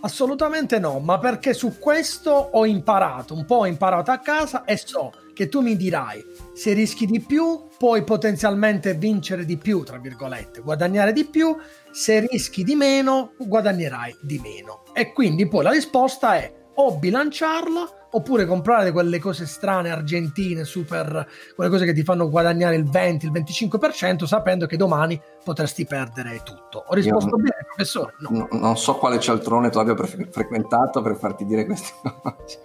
Assolutamente 0.00 0.78
no, 0.78 0.98
ma 1.00 1.18
perché 1.18 1.54
su 1.54 1.78
questo 1.78 2.30
ho 2.30 2.66
imparato, 2.66 3.34
un 3.34 3.44
po' 3.44 3.56
ho 3.56 3.66
imparato 3.66 4.10
a 4.10 4.18
casa 4.18 4.64
e 4.64 4.76
so 4.76 5.10
che 5.32 5.48
tu 5.48 5.60
mi 5.60 5.76
dirai 5.76 6.24
se 6.52 6.72
rischi 6.72 7.06
di 7.06 7.20
più 7.20 7.66
puoi 7.76 8.04
potenzialmente 8.04 8.94
vincere 8.94 9.44
di 9.44 9.56
più, 9.56 9.82
tra 9.82 9.98
virgolette, 9.98 10.60
guadagnare 10.60 11.12
di 11.12 11.24
più, 11.24 11.56
se 11.90 12.26
rischi 12.28 12.62
di 12.62 12.74
meno 12.74 13.32
guadagnerai 13.38 14.18
di 14.20 14.38
meno. 14.38 14.84
E 14.92 15.12
quindi 15.12 15.48
poi 15.48 15.64
la 15.64 15.70
risposta 15.70 16.36
è 16.36 16.65
o 16.76 16.96
bilanciarla 16.96 18.06
oppure 18.10 18.46
comprare 18.46 18.92
quelle 18.92 19.18
cose 19.18 19.46
strane 19.46 19.90
argentine, 19.90 20.64
super, 20.64 21.26
quelle 21.54 21.70
cose 21.70 21.84
che 21.84 21.92
ti 21.92 22.02
fanno 22.02 22.30
guadagnare 22.30 22.76
il 22.76 22.88
20, 22.88 23.26
il 23.26 23.32
25% 23.32 24.24
sapendo 24.24 24.66
che 24.66 24.76
domani 24.76 25.20
potresti 25.44 25.84
perdere 25.84 26.40
tutto. 26.42 26.84
Ho 26.86 26.94
risposto 26.94 27.30
Io 27.30 27.36
bene, 27.36 27.66
professore? 27.66 28.14
No. 28.18 28.48
non 28.52 28.76
so 28.76 28.96
quale 28.96 29.20
cialtrone 29.20 29.70
tu 29.70 29.78
abbia 29.78 29.94
pre- 29.94 30.28
frequentato 30.30 31.02
per 31.02 31.16
farti 31.16 31.44
dire 31.44 31.66
queste 31.66 31.92
cose. 32.02 32.60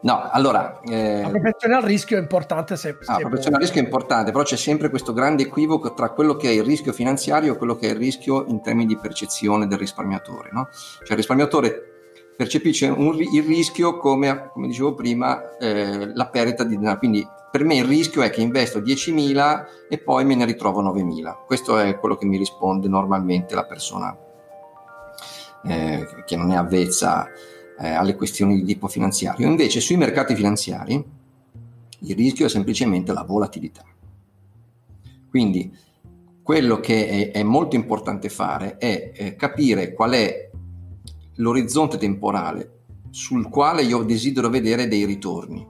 No, 0.00 0.28
allora... 0.30 0.80
Eh, 0.84 1.22
la 1.22 1.28
propensione 1.28 1.74
al 1.74 1.82
rischio 1.82 2.18
è 2.18 2.20
importante 2.20 2.76
se... 2.76 2.96
Ah, 3.06 3.14
la 3.14 3.18
propensione 3.18 3.56
al 3.56 3.62
rischio 3.62 3.80
è 3.80 3.84
importante, 3.84 4.30
però 4.30 4.44
c'è 4.44 4.56
sempre 4.56 4.90
questo 4.90 5.12
grande 5.12 5.42
equivoco 5.42 5.92
tra 5.92 6.10
quello 6.10 6.36
che 6.36 6.48
è 6.48 6.52
il 6.52 6.62
rischio 6.62 6.92
finanziario 6.92 7.54
e 7.54 7.56
quello 7.56 7.74
che 7.74 7.88
è 7.88 7.90
il 7.90 7.96
rischio 7.96 8.44
in 8.46 8.62
termini 8.62 8.86
di 8.86 8.96
percezione 8.96 9.66
del 9.66 9.78
risparmiatore. 9.78 10.50
No? 10.52 10.68
Cioè 10.70 11.10
il 11.10 11.16
risparmiatore 11.16 11.97
percepisce 12.38 12.86
un, 12.86 13.18
il 13.20 13.42
rischio 13.42 13.96
come, 13.96 14.50
come 14.52 14.68
dicevo 14.68 14.94
prima, 14.94 15.56
eh, 15.58 16.14
la 16.14 16.28
perdita 16.28 16.62
di 16.62 16.78
denaro. 16.78 16.98
Quindi 16.98 17.26
per 17.50 17.64
me 17.64 17.74
il 17.74 17.84
rischio 17.84 18.22
è 18.22 18.30
che 18.30 18.40
investo 18.40 18.78
10.000 18.78 19.64
e 19.88 19.98
poi 19.98 20.24
me 20.24 20.36
ne 20.36 20.44
ritrovo 20.44 20.80
9.000. 20.80 21.34
Questo 21.44 21.76
è 21.78 21.98
quello 21.98 22.14
che 22.14 22.26
mi 22.26 22.36
risponde 22.36 22.86
normalmente 22.86 23.56
la 23.56 23.64
persona 23.64 24.16
eh, 25.64 26.06
che 26.24 26.36
non 26.36 26.52
è 26.52 26.54
avvezza 26.54 27.26
eh, 27.76 27.88
alle 27.88 28.14
questioni 28.14 28.54
di 28.54 28.64
tipo 28.64 28.86
finanziario. 28.86 29.48
Invece 29.48 29.80
sui 29.80 29.96
mercati 29.96 30.36
finanziari 30.36 30.94
il 31.98 32.14
rischio 32.14 32.46
è 32.46 32.48
semplicemente 32.48 33.12
la 33.12 33.24
volatilità. 33.24 33.82
Quindi 35.28 35.76
quello 36.40 36.78
che 36.78 37.32
è, 37.32 37.38
è 37.40 37.42
molto 37.42 37.74
importante 37.74 38.28
fare 38.28 38.76
è 38.76 39.10
eh, 39.12 39.34
capire 39.34 39.92
qual 39.92 40.12
è 40.12 40.47
l'orizzonte 41.38 41.96
temporale 41.98 42.72
sul 43.10 43.48
quale 43.48 43.82
io 43.82 44.02
desidero 44.02 44.48
vedere 44.48 44.88
dei 44.88 45.04
ritorni. 45.04 45.66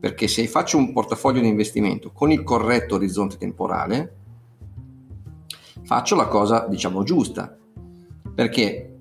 Perché 0.00 0.28
se 0.28 0.46
faccio 0.46 0.78
un 0.78 0.92
portafoglio 0.92 1.40
di 1.40 1.48
investimento 1.48 2.10
con 2.10 2.30
il 2.30 2.42
corretto 2.42 2.94
orizzonte 2.94 3.36
temporale, 3.36 4.16
faccio 5.82 6.16
la 6.16 6.26
cosa, 6.26 6.66
diciamo, 6.66 7.02
giusta. 7.02 7.54
Perché 8.34 8.98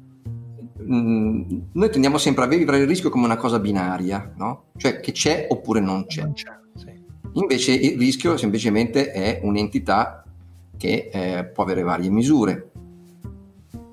mh, 0.77 0.95
mm, 0.95 1.59
noi 1.71 1.89
tendiamo 1.89 2.17
sempre 2.17 2.43
a 2.43 2.47
vivere 2.47 2.79
il 2.79 2.87
rischio 2.87 3.09
come 3.09 3.25
una 3.25 3.37
cosa 3.37 3.59
binaria, 3.59 4.33
no? 4.35 4.65
Cioè 4.75 4.99
che 4.99 5.13
c'è 5.13 5.47
oppure 5.49 5.79
non 5.79 6.05
c'è. 6.05 6.23
Non 6.23 6.33
c'è 6.33 6.59
sì. 6.75 7.01
Invece 7.33 7.71
il 7.73 7.97
rischio 7.97 8.35
semplicemente 8.35 9.11
è 9.11 9.39
un'entità 9.43 10.25
che 10.75 11.09
eh, 11.11 11.45
può 11.45 11.63
avere 11.63 11.83
varie 11.83 12.09
misure 12.09 12.71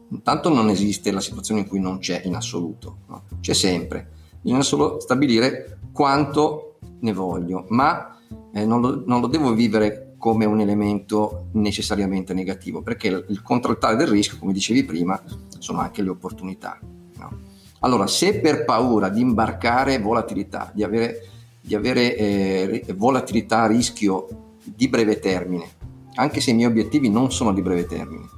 Intanto 0.08 0.48
non 0.48 0.68
esiste 0.68 1.10
la 1.10 1.20
situazione 1.20 1.60
in 1.60 1.66
cui 1.66 1.80
non 1.80 1.98
c'è 1.98 2.22
in 2.24 2.34
assoluto, 2.34 2.98
no? 3.08 3.22
c'è 3.40 3.54
sempre. 3.54 4.10
Bisogna 4.40 4.62
solo 4.62 5.00
stabilire 5.00 5.78
quanto 5.92 6.78
ne 7.00 7.12
voglio, 7.12 7.64
ma 7.68 8.16
eh, 8.52 8.64
non, 8.64 8.80
lo, 8.80 9.02
non, 9.04 9.20
lo, 9.20 9.26
devo 9.26 9.52
vivere 9.52 10.14
come 10.18 10.44
un 10.44 10.60
elemento 10.60 11.48
necessariamente 11.52 12.34
negativo, 12.34 12.82
perché 12.82 13.24
il, 13.26 13.42
contraltare 13.42 13.96
del 13.96 14.06
rischio, 14.06 14.38
come 14.38 14.52
dicevi 14.52 14.84
prima, 14.84 15.20
sono 15.58 15.80
anche 15.80 16.02
le 16.02 16.10
opportunità. 16.10 16.78
No? 17.18 17.38
Allora, 17.80 18.06
se 18.06 18.40
per 18.40 18.64
paura 18.64 19.08
di 19.08 19.20
imbarcare 19.20 19.98
volatilità, 19.98 20.70
di 20.72 20.84
avere, 20.84 21.28
di 21.60 21.74
avere 21.74 22.16
eh, 22.16 22.84
volatilità 22.96 23.62
a 23.62 23.66
rischio 23.66 24.54
di 24.62 24.88
breve 24.88 25.18
termine, 25.18 25.68
anche 26.14 26.40
se 26.40 26.52
i 26.52 26.54
miei 26.54 26.68
obiettivi 26.68 27.10
non 27.10 27.30
sono 27.32 27.52
di 27.52 27.62
breve 27.62 27.86
termine, 27.86 28.28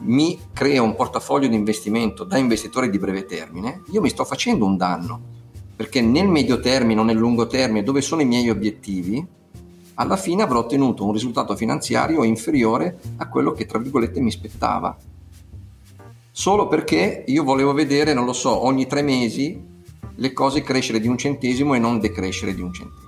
mi 0.00 0.38
crea 0.52 0.82
un 0.82 0.94
portafoglio 0.94 1.48
di 1.48 1.54
investimento 1.54 2.24
da 2.24 2.38
investitore 2.38 2.88
di 2.88 2.98
breve 2.98 3.24
termine, 3.24 3.82
io 3.90 4.00
mi 4.00 4.08
sto 4.08 4.24
facendo 4.24 4.64
un 4.64 4.76
danno, 4.76 5.20
perché 5.74 6.00
nel 6.00 6.28
medio 6.28 6.60
termine 6.60 7.00
o 7.00 7.04
nel 7.04 7.16
lungo 7.16 7.46
termine, 7.46 7.82
dove 7.82 8.00
sono 8.00 8.22
i 8.22 8.26
miei 8.26 8.48
obiettivi, 8.50 9.26
alla 9.94 10.16
fine 10.16 10.42
avrò 10.42 10.60
ottenuto 10.60 11.04
un 11.04 11.12
risultato 11.12 11.56
finanziario 11.56 12.22
inferiore 12.22 13.00
a 13.16 13.28
quello 13.28 13.52
che, 13.52 13.66
tra 13.66 13.78
virgolette, 13.78 14.20
mi 14.20 14.30
spettava. 14.30 14.96
Solo 16.30 16.68
perché 16.68 17.24
io 17.26 17.42
volevo 17.42 17.72
vedere, 17.72 18.14
non 18.14 18.24
lo 18.24 18.32
so, 18.32 18.64
ogni 18.64 18.86
tre 18.86 19.02
mesi 19.02 19.60
le 20.14 20.32
cose 20.32 20.62
crescere 20.62 21.00
di 21.00 21.08
un 21.08 21.18
centesimo 21.18 21.74
e 21.74 21.78
non 21.80 21.98
decrescere 21.98 22.54
di 22.54 22.60
un 22.60 22.72
centesimo. 22.72 23.07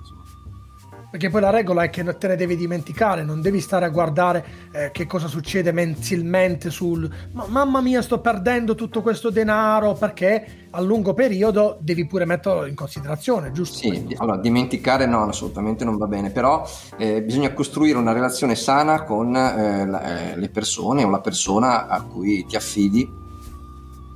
Perché 1.11 1.29
poi 1.29 1.41
la 1.41 1.49
regola 1.49 1.83
è 1.83 1.89
che 1.89 2.05
te 2.17 2.27
ne 2.29 2.37
devi 2.37 2.55
dimenticare, 2.55 3.25
non 3.25 3.41
devi 3.41 3.59
stare 3.59 3.83
a 3.83 3.89
guardare 3.89 4.45
eh, 4.71 4.91
che 4.93 5.05
cosa 5.05 5.27
succede 5.27 5.73
mensilmente 5.73 6.69
sul 6.69 7.09
ma, 7.33 7.45
mamma 7.49 7.81
mia 7.81 8.01
sto 8.01 8.21
perdendo 8.21 8.75
tutto 8.75 9.01
questo 9.01 9.29
denaro 9.29 9.91
perché 9.93 10.67
a 10.69 10.79
lungo 10.79 11.13
periodo 11.13 11.77
devi 11.81 12.07
pure 12.07 12.23
metterlo 12.23 12.65
in 12.65 12.75
considerazione, 12.75 13.51
giusto? 13.51 13.79
Sì, 13.79 13.89
questo? 13.89 14.23
allora 14.23 14.37
dimenticare 14.37 15.05
no, 15.05 15.23
assolutamente 15.23 15.83
non 15.83 15.97
va 15.97 16.07
bene, 16.07 16.29
però 16.29 16.65
eh, 16.97 17.21
bisogna 17.21 17.51
costruire 17.51 17.97
una 17.97 18.13
relazione 18.13 18.55
sana 18.55 19.03
con 19.03 19.35
eh, 19.35 19.85
la, 19.85 20.31
eh, 20.31 20.37
le 20.37 20.49
persone 20.49 21.03
o 21.03 21.09
la 21.09 21.19
persona 21.19 21.87
a 21.87 22.01
cui 22.03 22.45
ti 22.45 22.55
affidi 22.55 23.05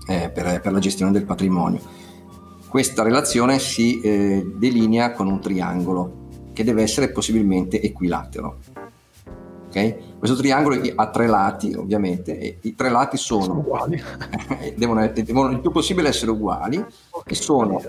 eh, 0.07 0.29
per, 0.33 0.61
per, 0.61 0.71
la 0.71 0.79
gestione 0.79 1.11
del 1.11 1.25
patrimonio. 1.25 1.81
Questa 2.69 3.03
relazione 3.03 3.59
si 3.59 3.99
eh, 3.99 4.45
delinea 4.55 5.11
con 5.11 5.27
un 5.27 5.41
triangolo 5.41 6.23
che 6.55 6.63
deve 6.63 6.81
essere 6.81 7.11
possibilmente 7.11 7.81
equilatero. 7.81 8.59
Okay? 9.67 10.15
Questo 10.17 10.37
triangolo 10.37 10.81
ha 10.95 11.09
tre 11.09 11.27
lati, 11.27 11.73
ovviamente, 11.73 12.39
e 12.39 12.57
i 12.61 12.75
tre 12.75 12.89
lati 12.89 13.17
sono, 13.17 13.43
sono 13.43 13.59
uguali. 13.59 14.01
devono, 14.75 15.05
devono, 15.13 15.51
il 15.51 15.59
più 15.59 15.71
possibile 15.71 16.07
essere 16.07 16.31
uguali, 16.31 16.77
okay. 16.77 17.23
che 17.25 17.35
sono 17.35 17.81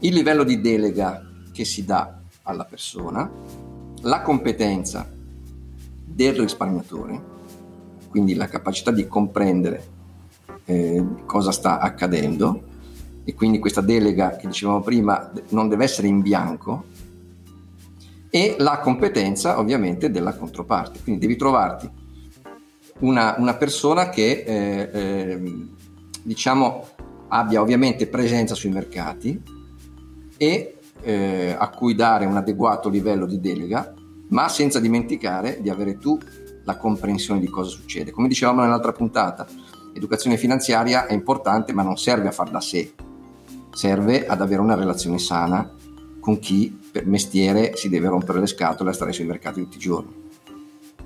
il 0.00 0.14
livello 0.14 0.42
di 0.42 0.60
delega 0.60 1.22
che 1.52 1.66
si 1.66 1.84
dà 1.84 2.18
alla 2.42 2.64
persona, 2.64 3.30
la 4.00 4.22
competenza 4.22 5.06
del 6.04 6.34
risparmiatore, 6.34 7.22
quindi 8.08 8.34
la 8.34 8.48
capacità 8.48 8.90
di 8.90 9.06
comprendere 9.06 9.92
eh, 10.64 11.04
cosa 11.26 11.52
sta 11.52 11.78
accadendo 11.78 12.72
e 13.24 13.34
quindi 13.34 13.58
questa 13.58 13.80
delega 13.80 14.36
che 14.36 14.46
dicevamo 14.46 14.80
prima 14.80 15.30
non 15.50 15.68
deve 15.68 15.84
essere 15.84 16.06
in 16.08 16.20
bianco, 16.20 16.84
e 18.34 18.56
la 18.58 18.80
competenza 18.80 19.60
ovviamente 19.60 20.10
della 20.10 20.34
controparte. 20.34 20.98
Quindi 21.04 21.20
devi 21.20 21.36
trovarti 21.36 21.88
una, 22.98 23.36
una 23.38 23.54
persona 23.54 24.08
che 24.08 24.42
eh, 24.44 24.90
eh, 24.92 25.66
diciamo 26.20 26.84
abbia 27.28 27.60
ovviamente 27.60 28.08
presenza 28.08 28.56
sui 28.56 28.70
mercati 28.70 29.40
e 30.36 30.78
eh, 31.02 31.54
a 31.56 31.68
cui 31.68 31.94
dare 31.94 32.26
un 32.26 32.36
adeguato 32.36 32.88
livello 32.88 33.26
di 33.26 33.38
delega, 33.38 33.94
ma 34.30 34.48
senza 34.48 34.80
dimenticare 34.80 35.60
di 35.60 35.70
avere 35.70 35.98
tu 35.98 36.18
la 36.64 36.76
comprensione 36.76 37.38
di 37.38 37.46
cosa 37.46 37.70
succede. 37.70 38.10
Come 38.10 38.26
dicevamo 38.26 38.62
nell'altra 38.62 38.90
puntata, 38.90 39.46
l'educazione 39.92 40.38
finanziaria 40.38 41.06
è 41.06 41.12
importante, 41.12 41.72
ma 41.72 41.84
non 41.84 41.96
serve 41.96 42.26
a 42.26 42.32
far 42.32 42.50
da 42.50 42.60
sé, 42.60 42.94
serve 43.70 44.26
ad 44.26 44.40
avere 44.40 44.60
una 44.60 44.74
relazione 44.74 45.20
sana 45.20 45.72
con 46.18 46.40
chi 46.40 46.82
per 46.94 47.06
mestiere 47.06 47.72
si 47.74 47.88
deve 47.88 48.06
rompere 48.06 48.38
le 48.38 48.46
scatole 48.46 48.90
e 48.90 48.92
stare 48.92 49.12
sui 49.12 49.24
mercati 49.24 49.60
tutti 49.60 49.78
i 49.78 49.80
giorni. 49.80 50.30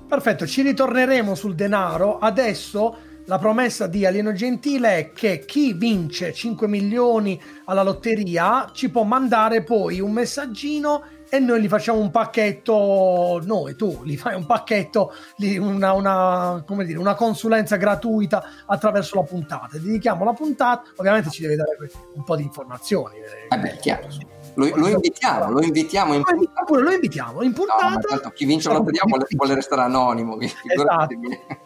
Perfetto, 0.07 0.45
ci 0.45 0.61
ritorneremo 0.61 1.33
sul 1.33 1.55
denaro. 1.55 2.19
Adesso 2.19 2.97
la 3.25 3.39
promessa 3.39 3.87
di 3.87 4.05
Alieno 4.05 4.31
Gentile 4.31 4.97
è 4.97 5.11
che 5.13 5.43
chi 5.47 5.73
vince 5.73 6.31
5 6.31 6.67
milioni 6.67 7.41
alla 7.65 7.81
lotteria 7.81 8.69
ci 8.71 8.91
può 8.91 9.01
mandare 9.01 9.63
poi 9.63 9.99
un 9.99 10.11
messaggino 10.11 11.03
e 11.27 11.39
noi 11.39 11.59
gli 11.59 11.67
facciamo 11.67 11.99
un 11.99 12.11
pacchetto, 12.11 13.41
noi, 13.43 13.75
tu, 13.75 14.03
gli 14.03 14.15
fai 14.15 14.35
un 14.35 14.45
pacchetto, 14.45 15.11
una, 15.57 15.93
una, 15.93 16.63
come 16.67 16.85
dire, 16.85 16.99
una 16.99 17.15
consulenza 17.15 17.77
gratuita 17.77 18.43
attraverso 18.67 19.15
la 19.15 19.23
puntata. 19.23 19.69
Dedichiamo 19.79 20.23
la 20.23 20.33
puntata, 20.33 20.83
ovviamente 20.97 21.31
ci 21.31 21.41
deve 21.41 21.55
dare 21.55 21.77
un 22.13 22.23
po' 22.23 22.35
di 22.35 22.43
informazioni. 22.43 23.15
Eh 23.49 23.57
beh, 23.57 23.77
chiaro 23.77 24.37
lo, 24.59 24.75
lo, 24.75 24.87
invitiamo, 24.87 25.51
lo 25.51 25.61
invitiamo 25.61 26.13
in 26.13 26.23
puntata. 26.23 26.63
Pure 26.65 26.81
lo 26.81 26.91
invitiamo 26.91 27.41
in 27.41 27.53
puntata. 27.53 28.17
No, 28.23 28.29
chi 28.31 28.45
vince 28.45 28.67
la 28.67 28.75
lotteria 28.75 29.03
vuole, 29.05 29.25
vuole, 29.29 29.55
restare 29.55 29.81
anonimo. 29.81 30.37
Esatto. 30.69 31.15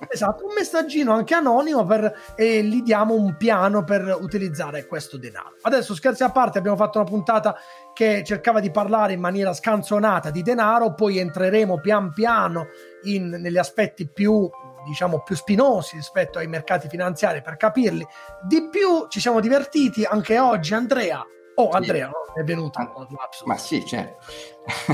esatto. 0.09 0.45
un 0.45 0.53
messaggino 0.53 1.13
anche 1.13 1.33
anonimo 1.33 1.85
per, 1.85 2.33
e 2.35 2.63
gli 2.63 2.81
diamo 2.81 3.15
un 3.15 3.35
piano 3.37 3.83
per 3.83 4.17
utilizzare 4.19 4.85
questo 4.85 5.17
denaro. 5.17 5.55
Adesso 5.61 5.95
scherzi 5.95 6.23
a 6.23 6.29
parte, 6.29 6.57
abbiamo 6.57 6.77
fatto 6.77 6.99
una 6.99 7.09
puntata 7.09 7.55
che 7.93 8.23
cercava 8.25 8.59
di 8.59 8.71
parlare 8.71 9.13
in 9.13 9.19
maniera 9.19 9.53
scanzonata 9.53 10.29
di 10.29 10.41
denaro, 10.41 10.93
poi 10.93 11.17
entreremo 11.17 11.79
pian 11.79 12.11
piano 12.13 12.67
in, 13.03 13.29
negli 13.29 13.57
aspetti 13.57 14.07
più 14.07 14.49
diciamo 14.85 15.21
più 15.21 15.35
spinosi 15.35 15.95
rispetto 15.95 16.39
ai 16.39 16.47
mercati 16.47 16.89
finanziari 16.89 17.41
per 17.41 17.55
capirli 17.55 18.05
di 18.41 18.67
più 18.69 19.07
ci 19.07 19.21
siamo 19.21 19.39
divertiti 19.39 20.03
anche 20.03 20.39
oggi 20.39 20.73
Andrea 20.73 21.25
Oh, 21.55 21.69
Andrea, 21.69 22.09
sì. 22.33 22.39
è 22.39 22.43
venuto. 22.43 22.79
Ah, 22.79 22.91
ma 23.45 23.57
sì, 23.57 23.85
certo. 23.85 24.17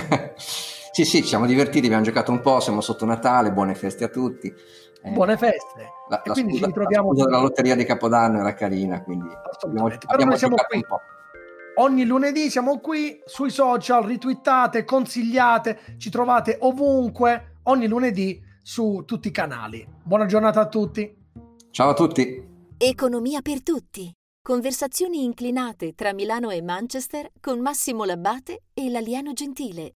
sì, 0.36 1.06
sì, 1.06 1.22
ci 1.22 1.28
siamo 1.28 1.46
divertiti, 1.46 1.86
abbiamo 1.86 2.04
giocato 2.04 2.32
un 2.32 2.42
po', 2.42 2.60
siamo 2.60 2.82
sotto 2.82 3.06
Natale, 3.06 3.52
buone 3.52 3.76
feste 3.76 4.04
a 4.04 4.10
tutti. 4.10 4.54
Eh, 5.02 5.12
buone 5.12 5.38
feste. 5.38 5.92
La, 6.10 6.22
la, 6.26 6.34
quindi 6.34 6.54
scusa, 6.54 6.66
ci 6.66 6.72
ritroviamo 6.72 7.14
la, 7.14 7.30
la 7.30 7.40
lotteria 7.40 7.76
di 7.76 7.86
Capodanno 7.86 8.40
era 8.40 8.54
carina, 8.54 9.02
quindi 9.02 9.28
abbiamo, 9.62 9.90
abbiamo 10.08 10.36
siamo 10.36 10.56
qui. 10.56 10.78
un 10.78 10.86
po'. 10.86 11.00
Ogni 11.82 12.04
lunedì 12.04 12.50
siamo 12.50 12.80
qui 12.80 13.22
sui 13.24 13.50
social, 13.50 14.04
ritwittate, 14.04 14.84
consigliate, 14.84 15.96
ci 15.98 16.10
trovate 16.10 16.58
ovunque, 16.60 17.60
ogni 17.64 17.88
lunedì 17.88 18.42
su 18.62 19.04
tutti 19.06 19.30
i 19.30 19.32
canali. 19.32 19.88
Buona 20.04 20.26
giornata 20.26 20.60
a 20.60 20.68
tutti. 20.68 21.16
Ciao 21.72 21.90
a 21.90 21.94
tutti. 21.94 22.48
Economia 22.78 23.42
per 23.42 23.64
tutti. 23.64 24.14
Conversazioni 24.42 25.24
inclinate 25.26 25.94
tra 25.94 26.14
Milano 26.14 26.50
e 26.50 26.62
Manchester 26.62 27.30
con 27.40 27.60
Massimo 27.60 28.06
Labbate 28.06 28.64
e 28.74 28.90
l'alieno 28.90 29.34
gentile. 29.34 29.88